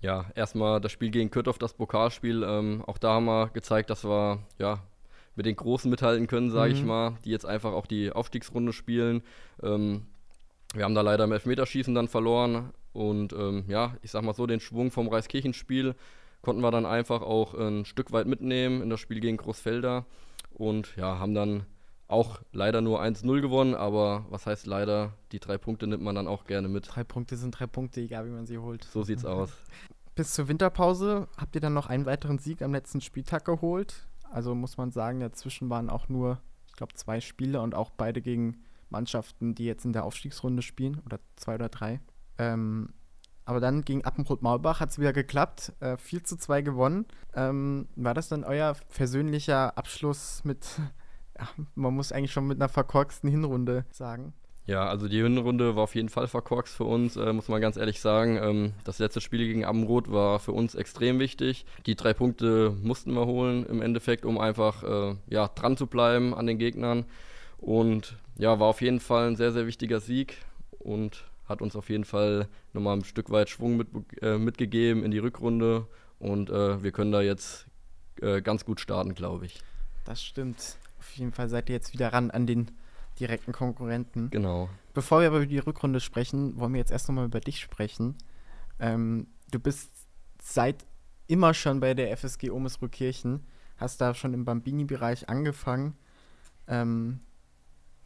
Ja, 0.00 0.26
erstmal 0.34 0.80
das 0.80 0.92
Spiel 0.92 1.10
gegen 1.10 1.30
Kürthoff, 1.30 1.58
das 1.58 1.74
Pokalspiel. 1.74 2.42
Ähm, 2.42 2.82
auch 2.86 2.98
da 2.98 3.14
haben 3.14 3.26
wir 3.26 3.48
gezeigt, 3.48 3.90
dass 3.90 4.04
wir 4.04 4.40
ja, 4.58 4.82
mit 5.36 5.46
den 5.46 5.56
Großen 5.56 5.90
mithalten 5.90 6.26
können, 6.26 6.50
sage 6.50 6.72
mhm. 6.72 6.78
ich 6.78 6.84
mal, 6.84 7.18
die 7.24 7.30
jetzt 7.30 7.46
einfach 7.46 7.72
auch 7.72 7.86
die 7.86 8.12
Aufstiegsrunde 8.12 8.72
spielen. 8.72 9.22
Ähm, 9.62 10.06
wir 10.74 10.84
haben 10.84 10.94
da 10.94 11.00
leider 11.00 11.24
im 11.24 11.32
Elfmeterschießen 11.32 11.94
dann 11.94 12.08
verloren 12.08 12.72
und 12.92 13.32
ähm, 13.32 13.64
ja, 13.68 13.96
ich 14.02 14.10
sag 14.10 14.22
mal 14.22 14.34
so, 14.34 14.46
den 14.46 14.60
Schwung 14.60 14.90
vom 14.90 15.08
Reiskirchenspiel 15.08 15.94
konnten 16.42 16.62
wir 16.62 16.70
dann 16.70 16.86
einfach 16.86 17.22
auch 17.22 17.54
ein 17.54 17.84
Stück 17.84 18.12
weit 18.12 18.26
mitnehmen 18.26 18.82
in 18.82 18.90
das 18.90 19.00
Spiel 19.00 19.20
gegen 19.20 19.36
Großfelder 19.36 20.04
und 20.54 20.96
ja, 20.96 21.18
haben 21.18 21.34
dann 21.34 21.66
auch 22.06 22.40
leider 22.52 22.80
nur 22.80 23.02
1-0 23.02 23.40
gewonnen, 23.40 23.74
aber 23.74 24.26
was 24.28 24.46
heißt 24.46 24.66
leider? 24.66 25.14
Die 25.32 25.40
drei 25.40 25.58
Punkte 25.58 25.86
nimmt 25.86 26.02
man 26.02 26.14
dann 26.14 26.28
auch 26.28 26.44
gerne 26.44 26.68
mit. 26.68 26.88
Drei 26.94 27.04
Punkte 27.04 27.36
sind 27.36 27.58
drei 27.58 27.66
Punkte, 27.66 28.00
egal 28.00 28.26
wie 28.26 28.30
man 28.30 28.46
sie 28.46 28.58
holt. 28.58 28.84
So 28.84 29.02
sieht's 29.02 29.24
aus. 29.24 29.50
Bis 30.14 30.32
zur 30.32 30.46
Winterpause 30.46 31.28
habt 31.36 31.54
ihr 31.56 31.60
dann 31.60 31.74
noch 31.74 31.88
einen 31.88 32.06
weiteren 32.06 32.38
Sieg 32.38 32.62
am 32.62 32.72
letzten 32.72 33.00
Spieltag 33.00 33.44
geholt. 33.44 34.06
Also 34.30 34.54
muss 34.54 34.76
man 34.76 34.92
sagen, 34.92 35.20
dazwischen 35.20 35.70
waren 35.70 35.90
auch 35.90 36.08
nur 36.08 36.40
ich 36.74 36.76
glaube, 36.76 36.94
zwei 36.94 37.20
Spiele 37.20 37.60
und 37.60 37.76
auch 37.76 37.90
beide 37.90 38.20
gegen 38.20 38.64
Mannschaften, 38.90 39.54
die 39.54 39.64
jetzt 39.64 39.84
in 39.84 39.92
der 39.92 40.04
Aufstiegsrunde 40.04 40.60
spielen, 40.60 41.00
oder 41.06 41.20
zwei 41.36 41.54
oder 41.54 41.68
drei. 41.68 42.00
Ähm, 42.36 42.92
aber 43.44 43.60
dann 43.60 43.84
gegen 43.84 44.04
Appenrot-Maulbach 44.04 44.80
hat 44.80 44.90
es 44.90 44.98
wieder 44.98 45.12
geklappt, 45.12 45.72
äh, 45.80 45.96
4 45.96 46.24
zu 46.24 46.36
2 46.36 46.62
gewonnen. 46.62 47.06
Ähm, 47.34 47.88
war 47.96 48.14
das 48.14 48.28
dann 48.28 48.44
euer 48.44 48.74
persönlicher 48.94 49.76
Abschluss 49.76 50.42
mit, 50.44 50.66
ja, 51.38 51.48
man 51.74 51.94
muss 51.94 52.12
eigentlich 52.12 52.32
schon 52.32 52.46
mit 52.46 52.58
einer 52.58 52.68
verkorksten 52.68 53.30
Hinrunde 53.30 53.84
sagen? 53.90 54.32
Ja, 54.66 54.86
also 54.86 55.08
die 55.08 55.20
Hinrunde 55.22 55.76
war 55.76 55.82
auf 55.82 55.94
jeden 55.94 56.08
Fall 56.08 56.26
verkorkst 56.26 56.74
für 56.74 56.84
uns, 56.84 57.16
äh, 57.16 57.34
muss 57.34 57.48
man 57.48 57.60
ganz 57.60 57.76
ehrlich 57.76 58.00
sagen. 58.00 58.38
Ähm, 58.42 58.72
das 58.84 58.98
letzte 58.98 59.20
Spiel 59.20 59.46
gegen 59.46 59.64
Amrot 59.64 60.10
war 60.10 60.38
für 60.38 60.52
uns 60.52 60.74
extrem 60.74 61.18
wichtig. 61.18 61.66
Die 61.84 61.96
drei 61.96 62.14
Punkte 62.14 62.74
mussten 62.82 63.12
wir 63.12 63.26
holen 63.26 63.66
im 63.66 63.82
Endeffekt, 63.82 64.24
um 64.24 64.38
einfach 64.38 64.82
äh, 64.82 65.16
ja, 65.28 65.48
dran 65.48 65.76
zu 65.76 65.86
bleiben 65.86 66.34
an 66.34 66.46
den 66.46 66.58
Gegnern. 66.58 67.04
Und 67.58 68.16
ja, 68.38 68.58
war 68.58 68.68
auf 68.68 68.80
jeden 68.80 69.00
Fall 69.00 69.28
ein 69.28 69.36
sehr, 69.36 69.52
sehr 69.52 69.66
wichtiger 69.66 70.00
Sieg 70.00 70.38
und 70.78 71.24
hat 71.46 71.62
uns 71.62 71.76
auf 71.76 71.90
jeden 71.90 72.04
Fall 72.04 72.48
nochmal 72.72 72.96
ein 72.96 73.04
Stück 73.04 73.30
weit 73.30 73.50
Schwung 73.50 73.76
mit, 73.76 73.88
äh, 74.22 74.38
mitgegeben 74.38 75.04
in 75.04 75.10
die 75.10 75.18
Rückrunde. 75.18 75.86
Und 76.18 76.50
äh, 76.50 76.82
wir 76.82 76.92
können 76.92 77.12
da 77.12 77.20
jetzt 77.20 77.66
äh, 78.20 78.40
ganz 78.40 78.64
gut 78.64 78.80
starten, 78.80 79.14
glaube 79.14 79.46
ich. 79.46 79.60
Das 80.04 80.22
stimmt. 80.22 80.76
Auf 80.98 81.12
jeden 81.16 81.32
Fall 81.32 81.48
seid 81.48 81.68
ihr 81.68 81.74
jetzt 81.74 81.92
wieder 81.92 82.12
ran 82.12 82.30
an 82.30 82.46
den 82.46 82.70
direkten 83.20 83.52
Konkurrenten. 83.52 84.30
Genau. 84.30 84.68
Bevor 84.92 85.20
wir 85.20 85.28
aber 85.28 85.38
über 85.38 85.46
die 85.46 85.58
Rückrunde 85.58 86.00
sprechen, 86.00 86.58
wollen 86.58 86.72
wir 86.72 86.78
jetzt 86.78 86.90
erst 86.90 87.08
nochmal 87.08 87.26
über 87.26 87.40
dich 87.40 87.60
sprechen. 87.60 88.16
Ähm, 88.78 89.28
du 89.50 89.58
bist 89.58 89.90
seit 90.42 90.84
immer 91.26 91.54
schon 91.54 91.80
bei 91.80 91.94
der 91.94 92.16
FSG 92.16 92.50
Omesruhkirchen, 92.50 93.46
hast 93.76 94.00
da 94.00 94.14
schon 94.14 94.34
im 94.34 94.44
Bambini-Bereich 94.44 95.28
angefangen. 95.28 95.96
Ähm, 96.66 97.20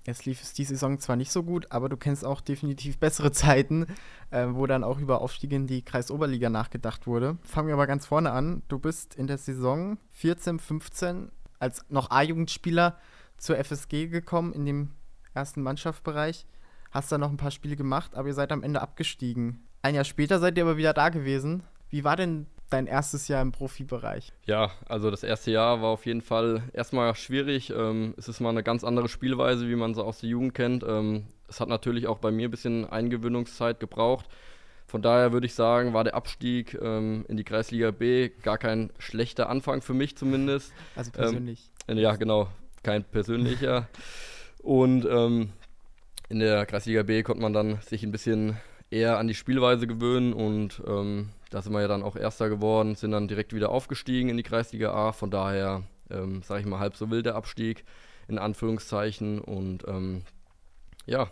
Jetzt 0.09 0.25
lief 0.25 0.43
es 0.43 0.55
die 0.55 0.65
Saison 0.65 0.99
zwar 0.99 1.17
nicht 1.17 1.31
so 1.31 1.43
gut, 1.43 1.71
aber 1.71 1.91
du 1.91 1.99
kennst 1.99 2.25
auch 2.25 2.41
definitiv 2.41 2.97
bessere 2.97 3.31
Zeiten, 3.33 3.87
äh, 4.31 4.47
wo 4.49 4.67
dann 4.67 4.83
auch 4.83 4.99
über 4.99 5.21
Aufstieg 5.21 5.53
in 5.53 5.67
die 5.67 5.83
Kreisoberliga 5.83 6.49
nachgedacht 6.49 7.07
wurde. 7.07 7.37
Fangen 7.43 7.69
wir 7.69 7.75
aber 7.75 7.87
ganz 7.87 8.07
vorne 8.07 8.31
an. 8.31 8.63
Du 8.69 8.79
bist 8.79 9.15
in 9.17 9.27
der 9.27 9.37
Saison 9.37 9.99
14, 10.13 10.61
15 10.61 11.31
als 11.59 11.85
noch 11.91 12.11
A-Jugendspieler 12.11 12.97
zur 13.37 13.63
FSG 13.63 14.07
gekommen, 14.07 14.55
in 14.55 14.65
dem 14.65 14.93
ersten 15.35 15.61
Mannschaftsbereich. 15.61 16.47
Hast 16.91 17.13
da 17.13 17.19
noch 17.19 17.31
ein 17.31 17.37
paar 17.37 17.51
Spiele 17.51 17.77
gemacht, 17.77 18.15
aber 18.15 18.29
ihr 18.29 18.35
seid 18.35 18.51
am 18.51 18.63
Ende 18.63 18.81
abgestiegen. 18.81 19.63
Ein 19.83 19.95
Jahr 19.95 20.05
später 20.05 20.39
seid 20.39 20.57
ihr 20.57 20.65
aber 20.65 20.79
wieder 20.79 20.95
da 20.95 21.11
gewesen. 21.11 21.65
Wie 21.91 22.03
war 22.03 22.17
denn 22.17 22.47
dein 22.71 22.87
erstes 22.87 23.29
Jahr 23.29 23.43
im 23.43 23.53
Profibereich? 23.53 24.33
Ja, 24.47 24.71
also 24.89 25.11
das 25.11 25.23
erste 25.23 25.51
Jahr 25.51 25.83
war 25.83 25.89
auf 25.89 26.07
jeden 26.07 26.23
Fall 26.23 26.63
erstmal 26.73 27.15
schwierig. 27.15 27.71
Ähm, 27.71 28.15
es 28.17 28.29
ist 28.29 28.41
mal 28.41 28.51
eine 28.51 28.63
ganz 28.63 28.85
andere 28.85 29.09
Spielweise, 29.09 29.69
wie 29.69 29.77
man 29.77 29.95
sie 29.95 30.05
aus 30.05 30.21
der 30.21 30.31
Jugend 30.31 30.55
kennt. 30.55 30.85
Ähm, 30.87 31.27
es 31.49 31.61
hat 31.61 31.69
natürlich 31.69 32.07
auch 32.07 32.19
bei 32.19 32.31
mir 32.31 32.49
ein 32.49 32.51
bisschen 32.51 32.89
Eingewöhnungszeit 32.89 33.81
gebraucht. 33.81 34.27
Von 34.87 35.03
daher 35.03 35.33
würde 35.33 35.47
ich 35.47 35.55
sagen, 35.55 35.93
war 35.93 36.05
der 36.05 36.15
Abstieg 36.15 36.79
ähm, 36.81 37.27
in 37.29 37.37
die 37.37 37.45
Kreisliga 37.45 37.91
B 37.91 38.31
gar 38.43 38.57
kein 38.57 38.91
schlechter 38.99 39.51
Anfang 39.51 39.83
für 39.83 39.93
mich 39.95 40.17
zumindest. 40.17 40.73
Also 40.97 41.11
persönlich. 41.11 41.71
Ähm, 41.89 41.99
ja, 41.99 42.17
genau, 42.17 42.49
kein 42.83 43.05
persönlicher. 43.05 43.89
Und 44.63 45.05
ähm, 45.05 45.51
in 46.31 46.41
der 46.41 46.67
Kreisliga 46.67 47.03
B 47.03 47.23
konnte 47.23 47.43
man 47.43 47.53
dann 47.53 47.81
sich 47.83 48.03
ein 48.03 48.13
bisschen 48.13 48.57
eher 48.91 49.19
an 49.19 49.29
die 49.29 49.35
Spielweise 49.35 49.87
gewöhnen 49.87 50.33
und 50.33 50.83
ähm, 50.87 51.31
da 51.51 51.63
sind 51.63 51.73
wir 51.73 51.81
ja 51.81 51.89
dann 51.89 52.03
auch 52.03 52.17
Erster 52.17 52.49
geworden, 52.49 52.95
sind 52.95 53.13
dann 53.13 53.29
direkt 53.29 53.55
wieder 53.55 53.71
aufgestiegen 53.71 54.29
in 54.29 54.37
die 54.37 54.43
Kreisliga 54.43 54.93
A. 54.93 55.13
Von 55.13 55.31
daher, 55.31 55.83
ähm, 56.11 56.43
sage 56.43 56.61
ich 56.61 56.67
mal, 56.67 56.79
halb 56.79 56.97
so 56.97 57.11
wild 57.11 57.27
der 57.27 57.37
Abstieg, 57.37 57.85
in 58.29 58.39
Anführungszeichen. 58.39 59.41
Und 59.41 59.87
ähm, 59.89 60.23
ja, 61.07 61.31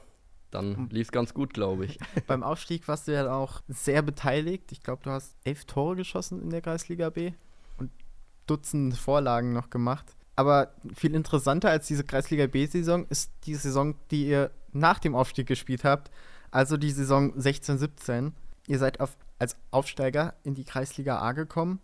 dann 0.50 0.76
hm. 0.76 0.88
lief 0.90 1.08
es 1.08 1.12
ganz 1.12 1.34
gut, 1.34 1.52
glaube 1.52 1.84
ich. 1.84 1.98
Beim 2.26 2.42
Aufstieg 2.42 2.88
warst 2.88 3.08
du 3.08 3.12
ja 3.12 3.30
auch 3.30 3.60
sehr 3.68 4.02
beteiligt. 4.02 4.72
Ich 4.72 4.82
glaube, 4.82 5.02
du 5.02 5.10
hast 5.10 5.36
elf 5.44 5.66
Tore 5.66 5.96
geschossen 5.96 6.40
in 6.40 6.50
der 6.50 6.62
Kreisliga 6.62 7.10
B 7.10 7.32
und 7.76 7.90
Dutzend 8.46 8.96
Vorlagen 8.96 9.52
noch 9.52 9.70
gemacht. 9.70 10.06
Aber 10.34 10.74
viel 10.94 11.14
interessanter 11.14 11.70
als 11.70 11.86
diese 11.86 12.04
Kreisliga 12.04 12.46
B-Saison 12.46 13.06
ist 13.08 13.32
die 13.44 13.54
Saison, 13.54 13.96
die 14.10 14.28
ihr 14.28 14.50
nach 14.72 14.98
dem 14.98 15.14
Aufstieg 15.14 15.46
gespielt 15.46 15.82
habt. 15.82 16.10
Also 16.50 16.76
die 16.76 16.90
Saison 16.90 17.32
16-17. 17.34 18.32
Ihr 18.68 18.78
seid 18.78 19.00
auf 19.00 19.16
als 19.38 19.56
Aufsteiger 19.70 20.34
in 20.44 20.54
die 20.54 20.64
Kreisliga 20.64 21.18
A 21.18 21.32
gekommen 21.32 21.80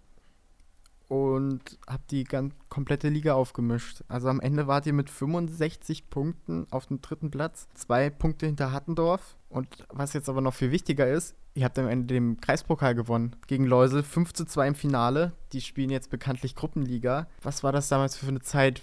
und 1.08 1.78
habt 1.86 2.10
die 2.10 2.24
ganz 2.24 2.54
komplette 2.70 3.10
Liga 3.10 3.34
aufgemischt. 3.34 4.02
Also 4.08 4.28
am 4.28 4.40
Ende 4.40 4.66
wart 4.66 4.86
ihr 4.86 4.94
mit 4.94 5.10
65 5.10 6.08
Punkten 6.08 6.66
auf 6.70 6.86
dem 6.86 7.02
dritten 7.02 7.30
Platz, 7.30 7.68
zwei 7.74 8.08
Punkte 8.08 8.46
hinter 8.46 8.72
Hattendorf. 8.72 9.36
Und 9.50 9.68
was 9.90 10.14
jetzt 10.14 10.30
aber 10.30 10.40
noch 10.40 10.54
viel 10.54 10.70
wichtiger 10.70 11.06
ist, 11.06 11.34
ihr 11.52 11.66
habt 11.66 11.78
am 11.78 11.86
Ende 11.86 12.14
den 12.14 12.40
Kreispokal 12.40 12.94
gewonnen 12.94 13.36
gegen 13.46 13.66
Läusel, 13.66 14.02
5 14.02 14.32
zu 14.32 14.46
2 14.46 14.68
im 14.68 14.74
Finale. 14.74 15.32
Die 15.52 15.60
spielen 15.60 15.90
jetzt 15.90 16.08
bekanntlich 16.08 16.54
Gruppenliga. 16.54 17.26
Was 17.42 17.62
war 17.62 17.72
das 17.72 17.88
damals 17.88 18.16
für 18.16 18.28
eine 18.28 18.40
Zeit? 18.40 18.80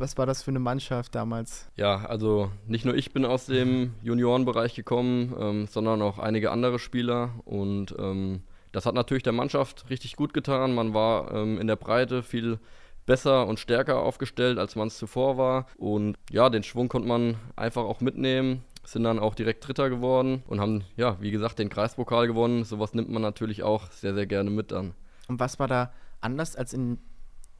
Was 0.00 0.18
war 0.18 0.26
das 0.26 0.42
für 0.42 0.50
eine 0.50 0.58
Mannschaft 0.58 1.14
damals? 1.14 1.68
Ja, 1.76 2.04
also 2.06 2.50
nicht 2.66 2.84
nur 2.84 2.94
ich 2.94 3.12
bin 3.12 3.24
aus 3.24 3.46
dem 3.46 3.94
Juniorenbereich 4.02 4.74
gekommen, 4.74 5.34
ähm, 5.38 5.66
sondern 5.66 6.02
auch 6.02 6.18
einige 6.18 6.50
andere 6.50 6.78
Spieler. 6.78 7.30
Und 7.44 7.94
ähm, 7.98 8.42
das 8.72 8.86
hat 8.86 8.94
natürlich 8.94 9.22
der 9.22 9.32
Mannschaft 9.32 9.88
richtig 9.90 10.16
gut 10.16 10.34
getan. 10.34 10.74
Man 10.74 10.94
war 10.94 11.32
ähm, 11.32 11.58
in 11.58 11.66
der 11.66 11.76
Breite 11.76 12.22
viel 12.22 12.58
besser 13.06 13.46
und 13.46 13.58
stärker 13.58 14.00
aufgestellt, 14.00 14.58
als 14.58 14.76
man 14.76 14.88
es 14.88 14.98
zuvor 14.98 15.38
war. 15.38 15.66
Und 15.78 16.16
ja, 16.30 16.50
den 16.50 16.62
Schwung 16.62 16.88
konnte 16.88 17.08
man 17.08 17.36
einfach 17.54 17.84
auch 17.84 18.00
mitnehmen. 18.00 18.64
Sind 18.84 19.04
dann 19.04 19.18
auch 19.18 19.34
direkt 19.34 19.66
Dritter 19.66 19.90
geworden 19.90 20.42
und 20.46 20.60
haben, 20.60 20.84
ja, 20.96 21.20
wie 21.20 21.30
gesagt, 21.30 21.58
den 21.58 21.70
Kreispokal 21.70 22.26
gewonnen. 22.26 22.64
Sowas 22.64 22.94
nimmt 22.94 23.08
man 23.08 23.22
natürlich 23.22 23.62
auch 23.62 23.90
sehr, 23.90 24.14
sehr 24.14 24.26
gerne 24.26 24.50
mit 24.50 24.70
dann. 24.70 24.94
Und 25.26 25.40
was 25.40 25.58
war 25.58 25.66
da 25.66 25.92
anders 26.20 26.54
als 26.54 26.72
in 26.72 26.98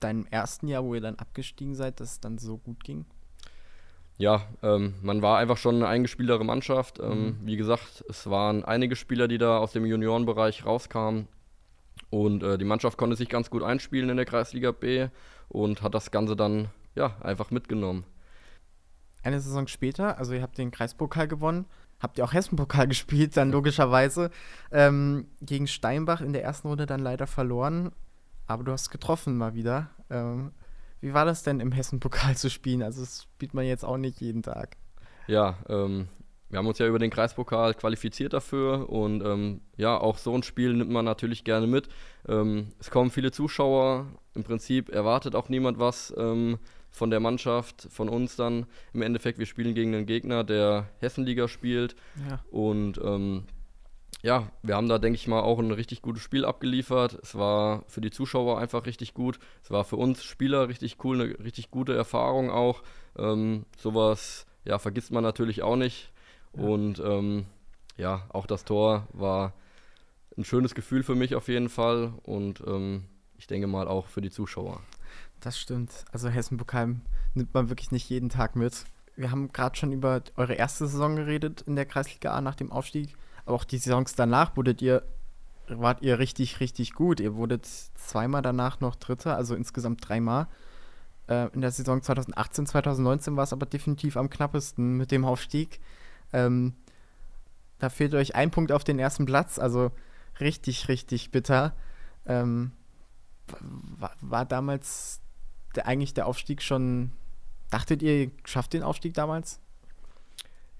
deinem 0.00 0.26
ersten 0.26 0.68
Jahr, 0.68 0.84
wo 0.84 0.94
ihr 0.94 1.00
dann 1.00 1.16
abgestiegen 1.16 1.74
seid, 1.74 2.00
dass 2.00 2.12
es 2.12 2.20
dann 2.20 2.38
so 2.38 2.58
gut 2.58 2.84
ging? 2.84 3.06
Ja, 4.18 4.46
ähm, 4.62 4.94
man 5.02 5.20
war 5.20 5.38
einfach 5.38 5.58
schon 5.58 5.76
eine 5.76 5.88
eingespieltere 5.88 6.44
Mannschaft. 6.44 6.98
Ähm, 7.00 7.24
mhm. 7.24 7.36
Wie 7.42 7.56
gesagt, 7.56 8.04
es 8.08 8.28
waren 8.30 8.64
einige 8.64 8.96
Spieler, 8.96 9.28
die 9.28 9.38
da 9.38 9.58
aus 9.58 9.72
dem 9.72 9.84
Juniorenbereich 9.84 10.64
rauskamen. 10.64 11.28
Und 12.10 12.42
äh, 12.42 12.56
die 12.56 12.64
Mannschaft 12.64 12.96
konnte 12.96 13.16
sich 13.16 13.28
ganz 13.28 13.50
gut 13.50 13.62
einspielen 13.62 14.08
in 14.08 14.16
der 14.16 14.26
Kreisliga 14.26 14.70
B 14.70 15.08
und 15.48 15.82
hat 15.82 15.94
das 15.94 16.10
Ganze 16.10 16.36
dann 16.36 16.68
ja, 16.94 17.16
einfach 17.20 17.50
mitgenommen. 17.50 18.04
Eine 19.22 19.40
Saison 19.40 19.66
später, 19.66 20.18
also 20.18 20.34
ihr 20.34 20.42
habt 20.42 20.56
den 20.56 20.70
Kreispokal 20.70 21.26
gewonnen, 21.28 21.66
habt 22.00 22.16
ihr 22.16 22.24
auch 22.24 22.32
Hessenpokal 22.32 22.86
gespielt, 22.88 23.36
dann 23.36 23.50
logischerweise 23.50 24.30
ähm, 24.70 25.26
gegen 25.40 25.66
Steinbach 25.66 26.20
in 26.20 26.32
der 26.32 26.42
ersten 26.42 26.68
Runde 26.68 26.86
dann 26.86 27.00
leider 27.00 27.26
verloren. 27.26 27.92
Aber 28.46 28.64
du 28.64 28.72
hast 28.72 28.90
getroffen 28.90 29.36
mal 29.36 29.54
wieder. 29.54 29.90
Ähm, 30.10 30.52
wie 31.00 31.14
war 31.14 31.24
das 31.24 31.42
denn 31.42 31.60
im 31.60 31.72
Hessen-Pokal 31.72 32.36
zu 32.36 32.50
spielen? 32.50 32.82
Also 32.82 33.00
das 33.00 33.22
spielt 33.22 33.54
man 33.54 33.64
jetzt 33.64 33.84
auch 33.84 33.96
nicht 33.98 34.20
jeden 34.20 34.42
Tag. 34.42 34.76
Ja, 35.26 35.58
ähm, 35.68 36.08
wir 36.48 36.58
haben 36.58 36.66
uns 36.66 36.78
ja 36.78 36.86
über 36.86 37.00
den 37.00 37.10
Kreispokal 37.10 37.74
qualifiziert 37.74 38.32
dafür 38.32 38.88
und 38.88 39.22
ähm, 39.22 39.60
ja, 39.76 39.98
auch 39.98 40.16
so 40.18 40.34
ein 40.34 40.44
Spiel 40.44 40.74
nimmt 40.74 40.90
man 40.90 41.04
natürlich 41.04 41.42
gerne 41.42 41.66
mit. 41.66 41.88
Ähm, 42.28 42.68
es 42.78 42.90
kommen 42.90 43.10
viele 43.10 43.32
Zuschauer, 43.32 44.06
im 44.34 44.44
Prinzip 44.44 44.88
erwartet 44.88 45.34
auch 45.34 45.48
niemand 45.48 45.80
was 45.80 46.14
ähm, 46.16 46.58
von 46.90 47.10
der 47.10 47.20
Mannschaft, 47.20 47.88
von 47.90 48.08
uns 48.08 48.36
dann. 48.36 48.66
Im 48.92 49.02
Endeffekt, 49.02 49.38
wir 49.38 49.46
spielen 49.46 49.74
gegen 49.74 49.94
einen 49.94 50.06
Gegner, 50.06 50.44
der 50.44 50.88
Hessenliga 51.00 51.48
spielt 51.48 51.96
ja. 52.28 52.40
und 52.50 53.00
ähm, 53.04 53.44
ja, 54.22 54.50
wir 54.62 54.76
haben 54.76 54.88
da, 54.88 54.98
denke 54.98 55.16
ich 55.16 55.28
mal, 55.28 55.40
auch 55.40 55.58
ein 55.58 55.70
richtig 55.70 56.02
gutes 56.02 56.22
Spiel 56.22 56.44
abgeliefert. 56.44 57.18
Es 57.22 57.34
war 57.34 57.84
für 57.86 58.00
die 58.00 58.10
Zuschauer 58.10 58.58
einfach 58.58 58.86
richtig 58.86 59.14
gut. 59.14 59.38
Es 59.62 59.70
war 59.70 59.84
für 59.84 59.96
uns 59.96 60.24
Spieler 60.24 60.68
richtig 60.68 60.96
cool, 61.04 61.20
eine 61.20 61.38
richtig 61.44 61.70
gute 61.70 61.94
Erfahrung 61.94 62.50
auch. 62.50 62.82
Ähm, 63.16 63.66
sowas, 63.78 64.46
ja, 64.64 64.78
vergisst 64.78 65.12
man 65.12 65.22
natürlich 65.22 65.62
auch 65.62 65.76
nicht. 65.76 66.12
Ja. 66.56 66.62
Und 66.62 66.98
ähm, 66.98 67.46
ja, 67.96 68.26
auch 68.30 68.46
das 68.46 68.64
Tor 68.64 69.06
war 69.12 69.52
ein 70.36 70.44
schönes 70.44 70.74
Gefühl 70.74 71.02
für 71.02 71.14
mich 71.14 71.34
auf 71.34 71.48
jeden 71.48 71.68
Fall 71.68 72.12
und 72.24 72.62
ähm, 72.66 73.04
ich 73.38 73.46
denke 73.46 73.66
mal 73.66 73.88
auch 73.88 74.06
für 74.06 74.20
die 74.20 74.30
Zuschauer. 74.30 74.80
Das 75.40 75.58
stimmt. 75.58 76.04
Also 76.12 76.28
Hessen-Pokal 76.28 76.96
nimmt 77.34 77.54
man 77.54 77.68
wirklich 77.68 77.90
nicht 77.90 78.08
jeden 78.08 78.28
Tag 78.28 78.56
mit. 78.56 78.84
Wir 79.16 79.30
haben 79.30 79.52
gerade 79.52 79.76
schon 79.76 79.92
über 79.92 80.22
eure 80.36 80.54
erste 80.54 80.86
Saison 80.86 81.16
geredet 81.16 81.62
in 81.62 81.76
der 81.76 81.86
Kreisliga 81.86 82.32
A 82.32 82.40
nach 82.40 82.54
dem 82.54 82.70
Aufstieg. 82.70 83.14
Aber 83.46 83.56
auch 83.56 83.64
die 83.64 83.78
Saisons 83.78 84.14
danach 84.14 84.56
wurdet 84.56 84.82
ihr, 84.82 85.02
wart 85.68 86.02
ihr 86.02 86.18
richtig, 86.18 86.60
richtig 86.60 86.92
gut. 86.92 87.20
Ihr 87.20 87.34
wurdet 87.34 87.66
zweimal 87.94 88.42
danach 88.42 88.80
noch 88.80 88.96
Dritter, 88.96 89.36
also 89.36 89.54
insgesamt 89.54 90.06
dreimal. 90.06 90.48
Äh, 91.28 91.48
in 91.54 91.62
der 91.62 91.70
Saison 91.70 92.02
2018, 92.02 92.66
2019 92.66 93.36
war 93.36 93.44
es 93.44 93.52
aber 93.52 93.66
definitiv 93.66 94.16
am 94.16 94.28
knappesten 94.28 94.96
mit 94.96 95.10
dem 95.10 95.24
Aufstieg. 95.24 95.80
Ähm, 96.32 96.74
da 97.78 97.88
fehlt 97.88 98.14
euch 98.14 98.34
ein 98.34 98.50
Punkt 98.50 98.72
auf 98.72 98.84
den 98.84 98.98
ersten 98.98 99.24
Platz, 99.24 99.58
also 99.58 99.90
richtig, 100.40 100.88
richtig 100.88 101.30
bitter. 101.30 101.74
Ähm, 102.26 102.72
war, 103.98 104.12
war, 104.20 104.44
damals 104.44 105.20
der, 105.74 105.86
eigentlich 105.86 106.14
der 106.14 106.26
Aufstieg 106.26 106.62
schon 106.62 107.12
Dachtet 107.70 108.02
ihr, 108.02 108.24
ihr 108.24 108.30
schafft 108.44 108.72
den 108.72 108.82
Aufstieg 108.82 109.14
damals? 109.14 109.60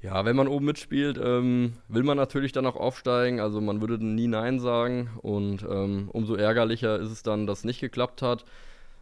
Ja, 0.03 0.25
wenn 0.25 0.37
man 0.37 0.49
oben 0.49 0.67
mitspielt, 0.67 1.19
ähm, 1.23 1.75
will 1.89 2.03
man 2.03 2.17
natürlich 2.17 2.53
dann 2.53 2.67
auch 2.67 2.77
aufsteigen. 2.77 3.41
Also 3.41 3.61
man 3.61 3.81
würde 3.81 4.05
nie 4.05 4.29
Nein 4.29 4.61
sagen. 4.61 5.11
Und 5.23 5.63
ähm, 5.63 6.11
umso 6.13 6.35
ärgerlicher 6.35 6.99
ist 7.01 7.11
es 7.11 7.23
dann, 7.23 7.47
dass 7.47 7.61
es 7.61 7.65
nicht 7.65 7.81
geklappt 7.81 8.23
hat. 8.23 8.45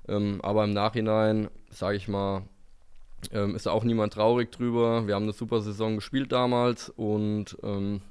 Ähm, 0.08 0.40
aber 0.42 0.64
im 0.64 0.72
Nachhinein, 0.72 1.48
sage 1.70 1.96
ich 1.96 2.08
mal, 2.08 2.42
ähm, 3.32 3.56
ist 3.56 3.66
da 3.66 3.72
auch 3.72 3.84
niemand 3.84 4.14
traurig 4.14 4.52
drüber. 4.52 5.06
Wir 5.06 5.14
haben 5.14 5.24
eine 5.24 5.32
super 5.32 5.60
Saison 5.60 5.96
gespielt 5.96 6.32
damals 6.32 6.90
und 6.90 7.58
ähm, 7.62 8.02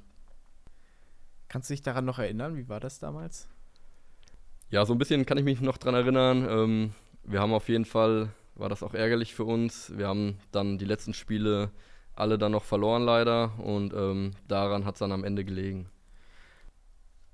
Kannst 1.48 1.70
du 1.70 1.74
dich 1.74 1.82
daran 1.82 2.04
noch 2.04 2.18
erinnern? 2.18 2.56
Wie 2.56 2.68
war 2.68 2.80
das 2.80 2.98
damals? 2.98 3.48
ja, 4.74 4.84
so 4.84 4.92
ein 4.92 4.98
bisschen 4.98 5.24
kann 5.24 5.38
ich 5.38 5.44
mich 5.44 5.60
noch 5.60 5.78
dran 5.78 5.94
erinnern. 5.94 6.48
Ähm, 6.50 6.92
wir 7.22 7.40
haben 7.40 7.52
auf 7.52 7.68
jeden 7.68 7.84
Fall, 7.84 8.30
war 8.56 8.68
das 8.68 8.82
auch 8.82 8.92
ärgerlich 8.92 9.32
für 9.32 9.44
uns. 9.44 9.96
Wir 9.96 10.08
haben 10.08 10.38
dann 10.50 10.78
die 10.78 10.84
letzten 10.84 11.14
Spiele 11.14 11.70
alle 12.16 12.38
dann 12.38 12.52
noch 12.52 12.64
verloren 12.64 13.02
leider 13.02 13.58
und 13.58 13.92
ähm, 13.92 14.32
daran 14.48 14.84
hat 14.84 14.94
es 14.94 14.98
dann 15.00 15.12
am 15.12 15.24
Ende 15.24 15.44
gelegen. 15.44 15.88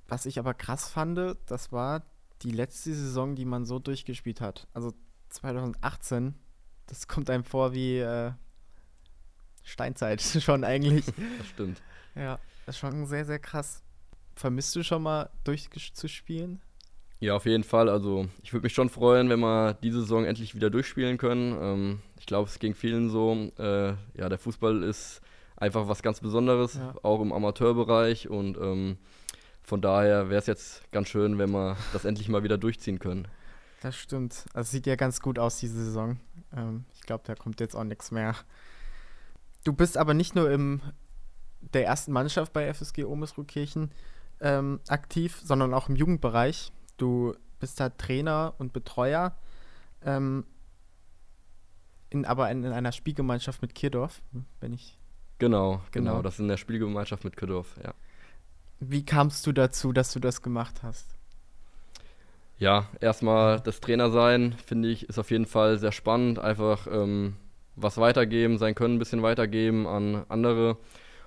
Was 0.08 0.26
ich 0.26 0.38
aber 0.38 0.54
krass 0.54 0.88
fand, 0.88 1.36
das 1.46 1.72
war 1.72 2.02
die 2.42 2.50
letzte 2.50 2.94
Saison, 2.94 3.36
die 3.36 3.44
man 3.44 3.64
so 3.64 3.78
durchgespielt 3.78 4.40
hat. 4.40 4.66
Also 4.72 4.92
2018, 5.28 6.34
das 6.86 7.06
kommt 7.06 7.30
einem 7.30 7.44
vor 7.44 7.72
wie 7.72 7.98
äh, 7.98 8.32
Steinzeit 9.62 10.20
schon 10.40 10.64
eigentlich. 10.64 11.06
Das 11.06 11.46
stimmt. 11.48 11.82
ja, 12.14 12.38
das 12.66 12.76
ist 12.76 12.80
schon 12.80 13.06
sehr, 13.06 13.24
sehr 13.24 13.38
krass. 13.38 13.82
Vermisst 14.34 14.74
du 14.74 14.82
schon 14.82 15.02
mal 15.02 15.30
durchzuspielen? 15.44 16.60
Ja, 17.20 17.36
auf 17.36 17.44
jeden 17.44 17.64
Fall. 17.64 17.88
Also 17.90 18.26
ich 18.42 18.52
würde 18.52 18.64
mich 18.64 18.72
schon 18.72 18.88
freuen, 18.88 19.28
wenn 19.28 19.40
wir 19.40 19.74
diese 19.74 20.00
Saison 20.00 20.24
endlich 20.24 20.54
wieder 20.54 20.70
durchspielen 20.70 21.18
können. 21.18 21.56
Ähm, 21.60 22.02
ich 22.18 22.24
glaube, 22.26 22.48
es 22.48 22.58
ging 22.58 22.74
vielen 22.74 23.10
so. 23.10 23.50
Äh, 23.58 23.88
ja, 24.18 24.28
der 24.28 24.38
Fußball 24.38 24.82
ist 24.82 25.20
einfach 25.56 25.86
was 25.88 26.02
ganz 26.02 26.20
Besonderes, 26.20 26.74
Ja. 26.74 26.94
auch 27.02 27.20
im 27.20 27.32
Amateurbereich. 27.32 28.28
Und 28.30 28.56
ähm, 28.56 28.96
von 29.62 29.82
daher 29.82 30.30
wäre 30.30 30.40
es 30.40 30.46
jetzt 30.46 30.90
ganz 30.92 31.08
schön, 31.08 31.36
wenn 31.38 31.50
wir 31.50 31.76
das 31.92 32.06
endlich 32.06 32.28
mal 32.30 32.42
wieder 32.42 32.56
durchziehen 32.56 32.98
können. 32.98 33.28
Das 33.82 33.96
stimmt. 33.96 34.46
Also 34.54 34.70
sieht 34.70 34.86
ja 34.86 34.96
ganz 34.96 35.20
gut 35.20 35.38
aus, 35.38 35.58
diese 35.58 35.84
Saison. 35.84 36.18
Ähm, 36.56 36.84
ich 36.94 37.02
glaube, 37.02 37.24
da 37.26 37.34
kommt 37.34 37.60
jetzt 37.60 37.74
auch 37.76 37.84
nichts 37.84 38.10
mehr. 38.10 38.34
Du 39.64 39.74
bist 39.74 39.98
aber 39.98 40.14
nicht 40.14 40.34
nur 40.34 40.50
im 40.50 40.80
der 41.60 41.84
ersten 41.84 42.12
Mannschaft 42.12 42.54
bei 42.54 42.66
FSG 42.72 43.04
Omesruhkirchen 43.04 43.90
ähm, 44.40 44.80
aktiv, 44.88 45.38
sondern 45.44 45.74
auch 45.74 45.90
im 45.90 45.96
Jugendbereich. 45.96 46.72
Du 47.00 47.34
bist 47.60 47.80
da 47.80 47.88
Trainer 47.88 48.54
und 48.58 48.72
Betreuer, 48.72 49.34
ähm, 50.04 50.44
in, 52.10 52.24
aber 52.24 52.50
in, 52.50 52.64
in 52.64 52.72
einer 52.72 52.92
Spielgemeinschaft 52.92 53.62
mit 53.62 53.74
Kirdorf, 53.74 54.20
wenn 54.60 54.72
ich. 54.72 54.98
Genau, 55.38 55.80
Genau. 55.92 56.12
genau. 56.12 56.22
Das 56.22 56.34
ist 56.34 56.40
in 56.40 56.48
der 56.48 56.56
Spielgemeinschaft 56.58 57.24
mit 57.24 57.36
Kürdorf, 57.36 57.76
ja. 57.82 57.94
Wie 58.80 59.04
kamst 59.04 59.46
du 59.46 59.52
dazu, 59.52 59.92
dass 59.92 60.12
du 60.12 60.20
das 60.20 60.42
gemacht 60.42 60.82
hast? 60.82 61.14
Ja, 62.58 62.86
erstmal 63.00 63.60
das 63.60 63.80
Trainer 63.80 64.10
sein, 64.10 64.54
finde 64.66 64.88
ich, 64.90 65.08
ist 65.08 65.18
auf 65.18 65.30
jeden 65.30 65.46
Fall 65.46 65.78
sehr 65.78 65.92
spannend. 65.92 66.38
Einfach 66.38 66.86
ähm, 66.86 67.36
was 67.76 67.96
weitergeben, 67.96 68.58
sein 68.58 68.74
Können 68.74 68.96
ein 68.96 68.98
bisschen 68.98 69.22
weitergeben 69.22 69.86
an 69.86 70.24
andere. 70.28 70.76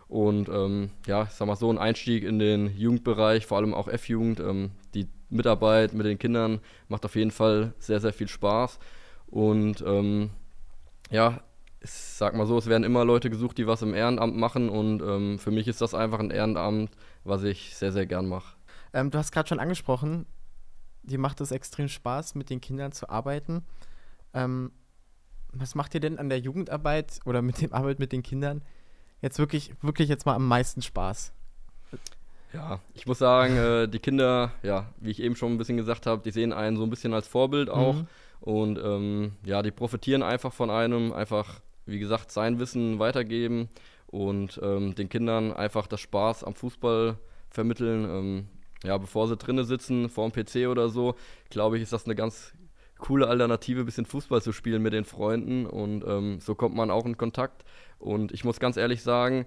Und 0.07 0.49
ähm, 0.49 0.91
ja, 1.07 1.23
ich 1.23 1.29
sag 1.31 1.47
mal 1.47 1.55
so, 1.55 1.71
ein 1.71 1.79
Einstieg 1.79 2.23
in 2.23 2.37
den 2.37 2.75
Jugendbereich, 2.77 3.47
vor 3.47 3.57
allem 3.57 3.73
auch 3.73 3.87
F-Jugend, 3.87 4.39
ähm, 4.39 4.71
Mitarbeit 5.33 5.93
mit 5.93 6.05
den 6.05 6.19
Kindern 6.19 6.59
macht 6.87 7.05
auf 7.05 7.15
jeden 7.15 7.31
Fall 7.31 7.73
sehr, 7.79 7.99
sehr 7.99 8.13
viel 8.13 8.27
Spaß. 8.27 8.79
Und 9.27 9.83
ähm, 9.85 10.29
ja, 11.09 11.41
ich 11.81 11.91
sag 11.91 12.35
mal 12.35 12.45
so, 12.45 12.57
es 12.57 12.67
werden 12.67 12.83
immer 12.83 13.03
Leute 13.03 13.29
gesucht, 13.29 13.57
die 13.57 13.67
was 13.67 13.81
im 13.81 13.93
Ehrenamt 13.93 14.35
machen. 14.35 14.69
Und 14.69 15.01
ähm, 15.01 15.39
für 15.39 15.51
mich 15.51 15.67
ist 15.67 15.81
das 15.81 15.93
einfach 15.93 16.19
ein 16.19 16.31
Ehrenamt, 16.31 16.91
was 17.23 17.43
ich 17.43 17.75
sehr, 17.75 17.91
sehr 17.91 18.05
gern 18.05 18.27
mache. 18.27 18.55
Ähm, 18.93 19.11
du 19.11 19.17
hast 19.17 19.31
gerade 19.31 19.49
schon 19.49 19.59
angesprochen, 19.59 20.25
dir 21.03 21.19
macht 21.19 21.41
es 21.41 21.51
extrem 21.51 21.87
Spaß, 21.87 22.35
mit 22.35 22.49
den 22.49 22.61
Kindern 22.61 22.91
zu 22.91 23.09
arbeiten. 23.09 23.63
Ähm, 24.33 24.71
was 25.51 25.75
macht 25.75 25.93
dir 25.93 25.99
denn 25.99 26.17
an 26.17 26.29
der 26.29 26.39
Jugendarbeit 26.39 27.19
oder 27.25 27.41
mit 27.41 27.61
dem 27.61 27.73
Arbeit 27.73 27.99
mit 27.99 28.11
den 28.11 28.23
Kindern 28.23 28.63
jetzt 29.21 29.37
wirklich, 29.37 29.73
wirklich 29.81 30.09
jetzt 30.09 30.25
mal 30.25 30.35
am 30.35 30.47
meisten 30.47 30.81
Spaß? 30.81 31.33
Ja, 32.53 32.79
ich 32.93 33.07
muss 33.07 33.17
sagen, 33.17 33.57
äh, 33.57 33.87
die 33.87 33.99
Kinder, 33.99 34.51
ja, 34.61 34.85
wie 34.99 35.09
ich 35.09 35.21
eben 35.21 35.35
schon 35.35 35.53
ein 35.53 35.57
bisschen 35.57 35.77
gesagt 35.77 36.05
habe, 36.05 36.21
die 36.23 36.31
sehen 36.31 36.53
einen 36.53 36.77
so 36.77 36.83
ein 36.83 36.89
bisschen 36.89 37.13
als 37.13 37.27
Vorbild 37.27 37.69
auch. 37.69 37.95
Mhm. 37.95 38.07
Und 38.41 38.77
ähm, 38.77 39.31
ja, 39.43 39.61
die 39.63 39.71
profitieren 39.71 40.21
einfach 40.21 40.53
von 40.53 40.69
einem, 40.69 41.13
einfach, 41.13 41.61
wie 41.85 41.97
gesagt, 41.97 42.31
sein 42.31 42.59
Wissen 42.59 42.99
weitergeben 42.99 43.69
und 44.07 44.59
ähm, 44.61 44.93
den 44.93 45.09
Kindern 45.09 45.51
einfach 45.51 45.87
das 45.87 46.01
Spaß 46.01 46.43
am 46.43 46.53
Fußball 46.53 47.17
vermitteln. 47.49 48.05
Ähm, 48.05 48.47
ja, 48.83 48.97
bevor 48.97 49.27
sie 49.27 49.37
drinnen 49.37 49.65
sitzen, 49.65 50.09
vor 50.09 50.29
dem 50.29 50.33
PC 50.33 50.67
oder 50.67 50.89
so, 50.89 51.15
glaube 51.49 51.77
ich, 51.77 51.83
ist 51.83 51.93
das 51.93 52.05
eine 52.05 52.15
ganz 52.15 52.53
coole 52.99 53.27
Alternative, 53.27 53.79
ein 53.79 53.85
bisschen 53.85 54.05
Fußball 54.05 54.41
zu 54.41 54.51
spielen 54.51 54.81
mit 54.81 54.93
den 54.93 55.05
Freunden. 55.05 55.65
Und 55.65 56.05
ähm, 56.05 56.39
so 56.39 56.53
kommt 56.53 56.75
man 56.75 56.91
auch 56.91 57.05
in 57.05 57.17
Kontakt. 57.17 57.63
Und 57.97 58.31
ich 58.31 58.43
muss 58.43 58.59
ganz 58.59 58.77
ehrlich 58.77 59.01
sagen, 59.01 59.45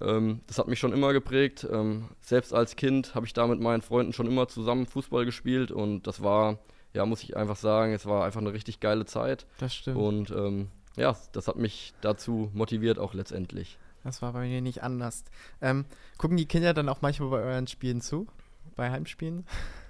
ähm, 0.00 0.40
das 0.46 0.58
hat 0.58 0.68
mich 0.68 0.78
schon 0.78 0.92
immer 0.92 1.12
geprägt. 1.12 1.66
Ähm, 1.70 2.08
selbst 2.20 2.52
als 2.54 2.76
Kind 2.76 3.14
habe 3.14 3.26
ich 3.26 3.32
da 3.32 3.46
mit 3.46 3.60
meinen 3.60 3.82
Freunden 3.82 4.12
schon 4.12 4.26
immer 4.26 4.48
zusammen 4.48 4.86
Fußball 4.86 5.24
gespielt 5.24 5.70
und 5.70 6.06
das 6.06 6.22
war, 6.22 6.58
ja, 6.92 7.04
muss 7.06 7.22
ich 7.22 7.36
einfach 7.36 7.56
sagen, 7.56 7.92
es 7.92 8.06
war 8.06 8.24
einfach 8.24 8.40
eine 8.40 8.52
richtig 8.52 8.80
geile 8.80 9.04
Zeit. 9.06 9.46
Das 9.58 9.74
stimmt. 9.74 9.96
Und 9.96 10.30
ähm, 10.30 10.68
ja, 10.96 11.16
das 11.32 11.48
hat 11.48 11.56
mich 11.56 11.94
dazu 12.00 12.50
motiviert 12.54 12.98
auch 12.98 13.14
letztendlich. 13.14 13.78
Das 14.04 14.22
war 14.22 14.32
bei 14.32 14.46
mir 14.46 14.60
nicht 14.60 14.82
anders. 14.82 15.24
Ähm, 15.60 15.84
gucken 16.16 16.36
die 16.36 16.46
Kinder 16.46 16.74
dann 16.74 16.88
auch 16.88 17.02
manchmal 17.02 17.30
bei 17.30 17.42
euren 17.42 17.66
Spielen 17.66 18.00
zu? 18.00 18.26
Bei 18.76 18.90
Heimspielen? 18.90 19.44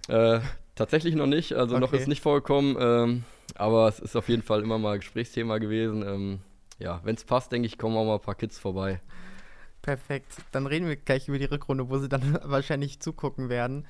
Äh, 0.09 0.41
tatsächlich 0.75 1.15
noch 1.15 1.27
nicht, 1.27 1.53
also 1.53 1.79
noch 1.79 1.89
Okay. 1.93 2.01
ist 2.01 2.09
nicht 2.09 2.23
vorgekommen, 2.23 2.77
ähm, 2.81 3.25
aber 3.55 3.89
es 3.89 4.01
ist 4.01 4.17
auf 4.17 4.29
jeden 4.29 4.43
Fall 4.43 4.63
immer 4.63 4.79
mal 4.79 4.99
Gesprächsthema 4.99 5.59
gewesen. 5.59 6.03
Ähm, 6.03 6.41
ja, 6.79 7.01
wenn 7.05 7.15
es 7.17 7.25
passt, 7.25 7.53
denke 7.53 7.67
ich, 7.67 7.77
kommen 7.77 7.97
auch 7.97 8.05
mal 8.07 8.15
ein 8.15 8.21
paar 8.21 8.35
Kids 8.35 8.59
vorbei. 8.59 9.01
Perfekt. 9.89 10.35
Dann 10.53 10.67
reden 10.67 10.87
wir 10.87 10.97
gleich 10.97 11.29
über 11.29 11.39
die 11.39 11.47
Rückrunde, 11.47 11.89
wo 11.89 11.97
sie 11.97 12.11
dann 12.11 12.39
wahrscheinlich 12.45 13.01
zugucken 13.01 13.49
werden. 13.49 13.87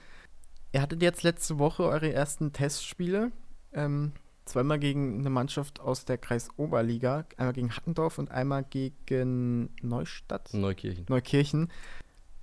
Ihr 0.71 0.81
hattet 0.81 1.03
jetzt 1.03 1.25
letzte 1.25 1.59
Woche 1.59 1.83
eure 1.83 2.13
ersten 2.13 2.53
Testspiele. 2.53 3.33
Ähm, 3.73 4.13
zweimal 4.45 4.79
gegen 4.79 5.19
eine 5.19 5.31
Mannschaft 5.31 5.81
aus 5.81 6.05
der 6.05 6.17
Kreisoberliga. 6.17 7.27
Einmal 7.37 7.53
gegen 7.53 7.75
Hattendorf 7.75 8.19
und 8.19 8.31
einmal 8.31 8.63
gegen 8.63 9.71
Neustadt. 9.83 10.55
Neukirchen. 10.55 11.05
Neukirchen. 11.09 11.69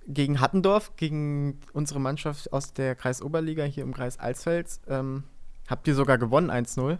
Gegen 0.06 0.38
Hattendorf, 0.38 0.94
gegen 0.96 1.58
unsere 1.72 1.98
Mannschaft 1.98 2.52
aus 2.52 2.74
der 2.74 2.94
Kreisoberliga 2.94 3.64
hier 3.64 3.84
im 3.84 3.94
Kreis 3.94 4.18
Alsfeld. 4.18 4.68
Ähm, 4.86 5.24
habt 5.66 5.88
ihr 5.88 5.94
sogar 5.94 6.18
gewonnen 6.18 6.50
1-0. 6.50 6.98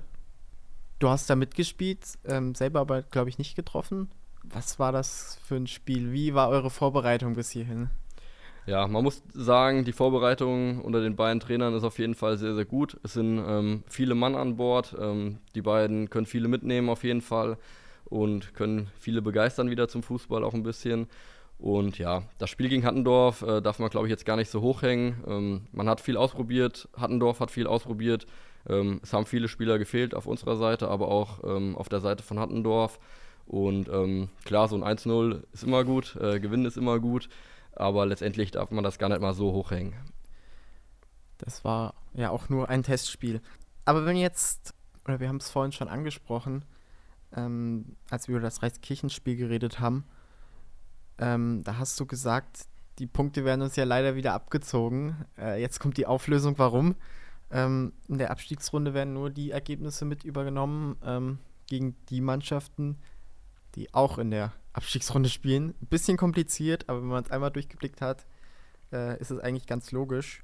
Du 1.01 1.11
hast 1.11 1.29
da 1.29 1.37
mitgespielt, 1.37 2.01
ähm, 2.25 2.55
selber 2.55 2.81
aber, 2.81 3.03
glaube 3.03 3.29
ich, 3.29 3.37
nicht 3.37 3.57
getroffen. 3.57 4.09
Was 4.53 4.79
war 4.79 4.93
das 4.93 5.39
für 5.45 5.57
ein 5.57 5.67
Spiel? 5.67 6.13
Wie 6.13 6.35
war 6.35 6.49
eure 6.49 6.71
Vorbereitung 6.71 7.35
bis 7.35 7.51
hierhin? 7.51 7.91
Ja, 8.67 8.89
man 8.89 9.05
muss 9.05 9.23
sagen, 9.33 9.85
die 9.85 9.93
Vorbereitung 9.93 10.81
unter 10.81 11.01
den 11.01 11.15
beiden 11.15 11.39
Trainern 11.39 11.75
ist 11.75 11.85
auf 11.85 11.99
jeden 11.99 12.17
Fall 12.17 12.37
sehr, 12.37 12.55
sehr 12.55 12.65
gut. 12.65 12.99
Es 13.05 13.13
sind 13.13 13.39
ähm, 13.39 13.85
viele 13.87 14.17
Mann 14.17 14.35
an 14.35 14.57
Bord. 14.57 14.97
Ähm, 15.01 15.39
die 15.55 15.63
beiden 15.63 16.11
können 16.11 16.27
viele 16.27 16.49
mitnehmen 16.49 16.89
auf 16.89 17.05
jeden 17.05 17.21
Fall 17.21 17.59
und 18.07 18.55
können 18.55 18.89
viele 18.99 19.23
begeistern 19.23 19.71
wieder 19.71 19.89
zum 19.89 20.03
Fußball 20.03 20.43
auch 20.43 20.55
ein 20.55 20.65
bisschen. 20.65 21.07
Und 21.59 21.99
ja, 21.99 22.25
das 22.39 22.51
Spiel 22.51 22.69
gegen 22.69 22.85
Hattendorf 22.85 23.43
äh, 23.43 23.63
darf 23.63 23.79
man, 23.79 23.89
glaube 23.89 24.09
ich, 24.09 24.11
jetzt 24.11 24.27
gar 24.27 24.37
nicht 24.37 24.51
so 24.51 24.61
hochhängen. 24.61 25.23
Ähm, 25.27 25.67
man 25.73 25.89
hat 25.89 26.01
viel 26.01 26.17
ausprobiert, 26.17 26.89
Hattendorf 26.97 27.41
hat 27.41 27.51
viel 27.51 27.67
ausprobiert. 27.67 28.27
Ähm, 28.69 29.01
es 29.03 29.13
haben 29.13 29.27
viele 29.27 29.49
Spieler 29.49 29.79
gefehlt 29.79 30.15
auf 30.15 30.27
unserer 30.27 30.57
Seite, 30.57 30.89
aber 30.89 31.09
auch 31.09 31.45
ähm, 31.45 31.77
auf 31.77 31.89
der 31.89 32.01
Seite 32.01 32.23
von 32.23 32.39
Hattendorf. 32.39 32.99
Und 33.47 33.89
ähm, 33.89 34.29
klar, 34.45 34.69
so 34.69 34.77
ein 34.77 34.83
1-0 34.83 35.43
ist 35.53 35.63
immer 35.63 35.85
gut, 35.85 36.17
äh, 36.17 36.41
Gewinnen 36.41 36.67
ist 36.67 36.77
immer 36.77 36.99
gut, 36.99 37.29
aber 37.73 38.05
letztendlich 38.07 38.51
darf 38.51 38.71
man 38.71 38.83
das 38.83 38.99
gar 38.99 39.09
nicht 39.09 39.21
mal 39.21 39.35
so 39.35 39.53
hochhängen. 39.53 39.95
Das 41.39 41.65
war 41.65 41.95
ja 42.15 42.31
auch 42.31 42.49
nur 42.49 42.69
ein 42.69 42.83
Testspiel. 42.83 43.41
Aber 43.85 44.05
wenn 44.05 44.17
jetzt, 44.17 44.75
oder 45.05 45.21
wir 45.21 45.29
haben 45.29 45.37
es 45.37 45.51
vorhin 45.51 45.73
schon 45.73 45.89
angesprochen, 45.89 46.65
ähm, 47.37 47.97
als 48.11 48.27
wir 48.27 48.37
über 48.37 48.45
das 48.45 48.63
Reichskirchenspiel 48.63 49.37
geredet 49.37 49.79
haben, 49.79 50.05
ähm, 51.19 51.63
da 51.65 51.79
hast 51.79 51.99
du 52.01 52.07
gesagt, 52.07 52.67
die 52.99 53.07
Punkte 53.07 53.45
werden 53.45 53.63
uns 53.63 53.77
ja 53.77 53.85
leider 53.85 54.17
wieder 54.17 54.33
abgezogen. 54.33 55.25
Äh, 55.39 55.61
jetzt 55.61 55.81
kommt 55.81 55.99
die 55.99 56.07
Auflösung, 56.07 56.59
warum. 56.59 56.97
Ähm, 57.51 57.93
in 58.09 58.19
der 58.19 58.31
Abstiegsrunde 58.31 58.95
werden 58.95 59.15
nur 59.15 59.31
die 59.31 59.51
Ergebnisse 59.51 60.05
mit 60.05 60.25
übergenommen 60.25 60.97
ähm, 61.05 61.39
gegen 61.69 61.97
die 62.09 62.21
Mannschaften, 62.21 62.99
die 63.77 63.95
auch 63.95 64.19
in 64.19 64.31
der 64.31 64.53
Abstiegsrunde 64.73 65.29
spielen. 65.29 65.75
Ein 65.81 65.87
bisschen 65.87 66.17
kompliziert, 66.17 66.89
aber 66.89 67.01
wenn 67.01 67.09
man 67.09 67.25
es 67.25 67.31
einmal 67.31 67.51
durchgeblickt 67.51 68.01
hat, 68.01 68.27
äh, 68.93 69.19
ist 69.21 69.31
es 69.31 69.39
eigentlich 69.39 69.67
ganz 69.67 69.93
logisch. 69.93 70.43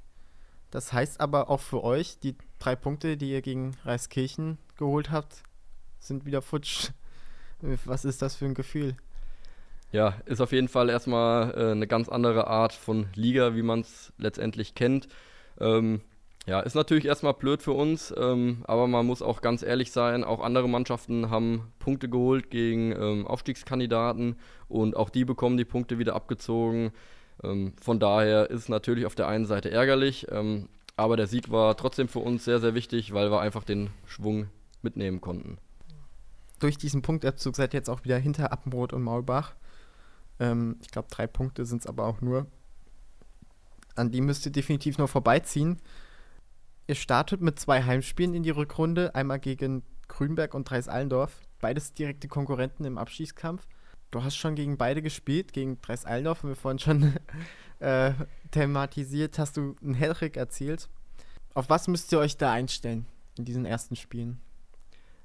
Das 0.71 0.93
heißt 0.93 1.21
aber 1.21 1.51
auch 1.51 1.61
für 1.61 1.83
euch, 1.83 2.19
die 2.21 2.37
drei 2.59 2.77
Punkte, 2.77 3.17
die 3.17 3.31
ihr 3.31 3.43
gegen 3.43 3.77
Reiskirchen 3.85 4.59
geholt 4.77 5.11
habt, 5.11 5.43
sind 5.99 6.25
wieder 6.25 6.43
futsch. 6.43 6.91
Was 7.85 8.05
ist 8.05 8.23
das 8.23 8.37
für 8.37 8.47
ein 8.47 8.55
Gefühl? 8.55 8.97
Ja, 9.93 10.15
ist 10.25 10.41
auf 10.41 10.53
jeden 10.53 10.69
Fall 10.69 10.89
erstmal 10.89 11.53
äh, 11.53 11.71
eine 11.73 11.87
ganz 11.87 12.09
andere 12.09 12.47
Art 12.47 12.73
von 12.73 13.09
Liga, 13.15 13.55
wie 13.55 13.63
man 13.63 13.81
es 13.81 14.13
letztendlich 14.17 14.75
kennt. 14.75 15.09
Ähm, 15.61 16.01
ja, 16.47 16.61
ist 16.61 16.75
natürlich 16.75 17.05
erstmal 17.05 17.35
blöd 17.35 17.63
für 17.63 17.73
uns, 17.73 18.13
ähm, 18.17 18.65
aber 18.65 18.89
man 18.89 19.07
muss 19.07 19.23
auch 19.23 19.43
ganz 19.43 19.63
ehrlich 19.63 19.93
sein, 19.93 20.25
auch 20.25 20.41
andere 20.41 20.69
Mannschaften 20.69 21.31
haben 21.31 21.73
Punkte 21.79 22.09
geholt 22.09 22.51
gegen 22.51 22.93
ähm, 22.93 23.27
Aufstiegskandidaten 23.27 24.37
und 24.69 24.97
auch 24.97 25.11
die 25.11 25.25
bekommen 25.25 25.57
die 25.57 25.65
Punkte 25.65 25.99
wieder 25.99 26.17
abgezogen. 26.17 26.91
Ähm, 27.45 27.75
von 27.81 28.01
daher 28.01 28.51
ist 28.51 28.63
es 28.63 28.69
natürlich 28.69 29.07
auf 29.07 29.15
der 29.15 29.29
einen 29.29 29.47
Seite 29.47 29.71
ärgerlich, 29.71 30.27
ähm, 30.31 30.69
aber 30.97 31.17
der 31.17 31.29
Sieg 31.29 31.51
war 31.53 31.77
trotzdem 31.77 32.09
für 32.09 32.19
uns 32.19 32.45
sehr, 32.45 32.59
sehr 32.59 32.75
wichtig, 32.75 33.15
weil 33.15 33.31
wir 33.31 33.41
einfach 33.41 33.63
den 33.63 33.91
Schwung 34.05 34.49
mitnehmen 34.83 35.21
konnten. 35.21 35.59
Durch 36.59 36.77
diesen 36.77 37.03
Punktabzug 37.03 37.55
seid 37.55 37.73
ihr 37.73 37.79
jetzt 37.79 37.91
auch 37.91 38.05
wieder 38.05 38.19
hinter 38.19 38.53
Appenbrot 38.53 38.93
und 38.93 39.03
Maulbach. 39.03 39.55
Ähm, 40.41 40.77
ich 40.81 40.89
glaube, 40.89 41.09
drei 41.09 41.29
Punkte 41.29 41.65
sind 41.67 41.83
es 41.83 41.87
aber 41.87 42.07
auch 42.07 42.21
nur. 42.21 42.47
An 43.95 44.11
die 44.11 44.21
müsst 44.21 44.45
ihr 44.47 44.53
definitiv 44.53 44.99
noch 44.99 45.09
vorbeiziehen. 45.09 45.79
Ihr 46.89 46.97
startet 46.97 47.41
mit 47.41 47.59
zwei 47.61 47.83
Heimspielen 47.85 48.35
in 48.35 48.43
die 48.43 48.51
Rückrunde, 48.51 49.15
einmal 49.15 49.39
gegen 49.39 49.83
Grünberg 50.09 50.53
und 50.53 50.69
Dreis-Allendorf, 50.69 51.41
beides 51.61 51.95
direkte 51.95 52.27
Konkurrenten 52.27 52.85
im 52.85 52.99
Abschießkampf. 52.99 53.67
Du 54.11 54.25
hast 54.25 54.37
schon 54.37 54.57
gegen 54.57 54.77
beide 54.77 55.01
gespielt, 55.01 55.53
gegen 55.53 55.81
Dreis-Allendorf, 55.81 56.43
haben 56.43 56.51
wir 56.51 56.57
vorhin 56.57 56.81
schon 56.81 57.15
äh, 57.79 58.13
thematisiert, 58.51 59.39
hast 59.39 59.57
du 59.57 59.77
einen 59.81 59.95
Hellrick 59.95 60.37
erzielt. 60.37 60.89
Auf 61.55 61.71
was 61.71 61.87
müsst 61.87 62.11
ihr 62.13 62.19
euch 62.19 62.37
da 62.37 62.53
einstellen 62.53 63.07
in 63.39 63.45
diesen 63.45 63.65
ersten 63.65 63.95
Spielen? 63.95 64.41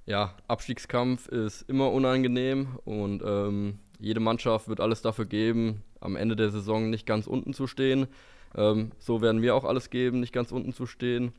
Ja, 0.05 0.35
Abstiegskampf 0.47 1.27
ist 1.27 1.63
immer 1.63 1.91
unangenehm 1.91 2.79
und 2.85 3.23
ähm, 3.25 3.79
jede 3.99 4.19
Mannschaft 4.19 4.69
wird 4.69 4.79
alles 4.79 5.01
dafür 5.01 5.25
geben, 5.25 5.83
am 5.99 6.15
Ende 6.15 6.35
der 6.35 6.51
Saison 6.51 6.89
nicht 6.89 7.05
ganz 7.05 7.27
unten 7.27 7.53
zu 7.53 7.65
stehen. 7.65 8.07
Ähm, 8.55 8.91
so 8.99 9.21
werden 9.21 9.41
wir 9.41 9.55
auch 9.55 9.65
alles 9.65 9.89
geben, 9.89 10.19
nicht 10.19 10.31
ganz 10.31 10.51
unten 10.51 10.71
zu 10.71 10.85
stehen. 10.85 11.33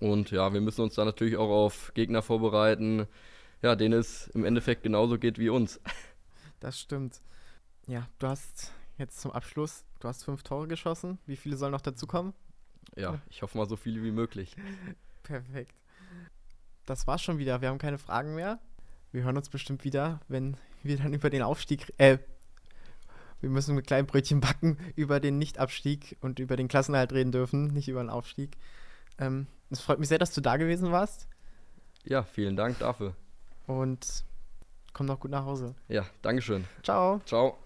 Und 0.00 0.30
ja, 0.30 0.52
wir 0.52 0.60
müssen 0.60 0.82
uns 0.82 0.94
da 0.94 1.04
natürlich 1.04 1.36
auch 1.36 1.50
auf 1.50 1.92
Gegner 1.94 2.22
vorbereiten, 2.22 3.06
ja, 3.62 3.74
denen 3.74 3.98
es 3.98 4.28
im 4.28 4.44
Endeffekt 4.44 4.82
genauso 4.82 5.18
geht 5.18 5.38
wie 5.38 5.48
uns. 5.48 5.80
Das 6.60 6.80
stimmt. 6.80 7.22
Ja, 7.86 8.08
du 8.18 8.26
hast 8.26 8.72
jetzt 8.96 9.20
zum 9.20 9.30
Abschluss, 9.30 9.84
du 10.00 10.08
hast 10.08 10.24
fünf 10.24 10.42
Tore 10.42 10.66
geschossen. 10.66 11.18
Wie 11.24 11.36
viele 11.36 11.56
sollen 11.56 11.70
noch 11.70 11.80
dazukommen? 11.80 12.34
Ja, 12.96 13.22
ich 13.30 13.42
hoffe 13.42 13.56
mal 13.56 13.68
so 13.68 13.76
viele 13.76 14.02
wie 14.02 14.10
möglich. 14.10 14.56
Perfekt. 15.22 15.76
Das 16.84 17.06
war's 17.06 17.22
schon 17.22 17.38
wieder. 17.38 17.60
Wir 17.60 17.68
haben 17.68 17.78
keine 17.78 17.98
Fragen 17.98 18.34
mehr. 18.34 18.58
Wir 19.12 19.22
hören 19.22 19.36
uns 19.36 19.50
bestimmt 19.50 19.84
wieder, 19.84 20.20
wenn 20.26 20.56
wir 20.82 20.96
dann 20.96 21.14
über 21.14 21.30
den 21.30 21.42
Aufstieg, 21.42 21.94
äh, 21.98 22.18
wir 23.40 23.50
müssen 23.50 23.76
mit 23.76 23.86
kleinen 23.86 24.08
Brötchen 24.08 24.40
backen, 24.40 24.78
über 24.96 25.20
den 25.20 25.38
Nichtabstieg 25.38 26.16
und 26.20 26.40
über 26.40 26.56
den 26.56 26.66
Klassenerhalt 26.66 27.12
reden 27.12 27.30
dürfen, 27.30 27.68
nicht 27.68 27.88
über 27.88 28.02
den 28.02 28.10
Aufstieg. 28.10 28.56
Ähm, 29.18 29.46
es 29.70 29.80
freut 29.80 29.98
mich 29.98 30.08
sehr, 30.08 30.18
dass 30.18 30.32
du 30.32 30.40
da 30.40 30.56
gewesen 30.56 30.92
warst. 30.92 31.28
Ja, 32.04 32.22
vielen 32.22 32.56
Dank 32.56 32.78
dafür. 32.78 33.14
Und 33.66 34.24
komm 34.92 35.06
noch 35.06 35.20
gut 35.20 35.30
nach 35.30 35.44
Hause. 35.44 35.74
Ja, 35.88 36.06
Dankeschön. 36.22 36.64
Ciao. 36.82 37.20
Ciao. 37.26 37.58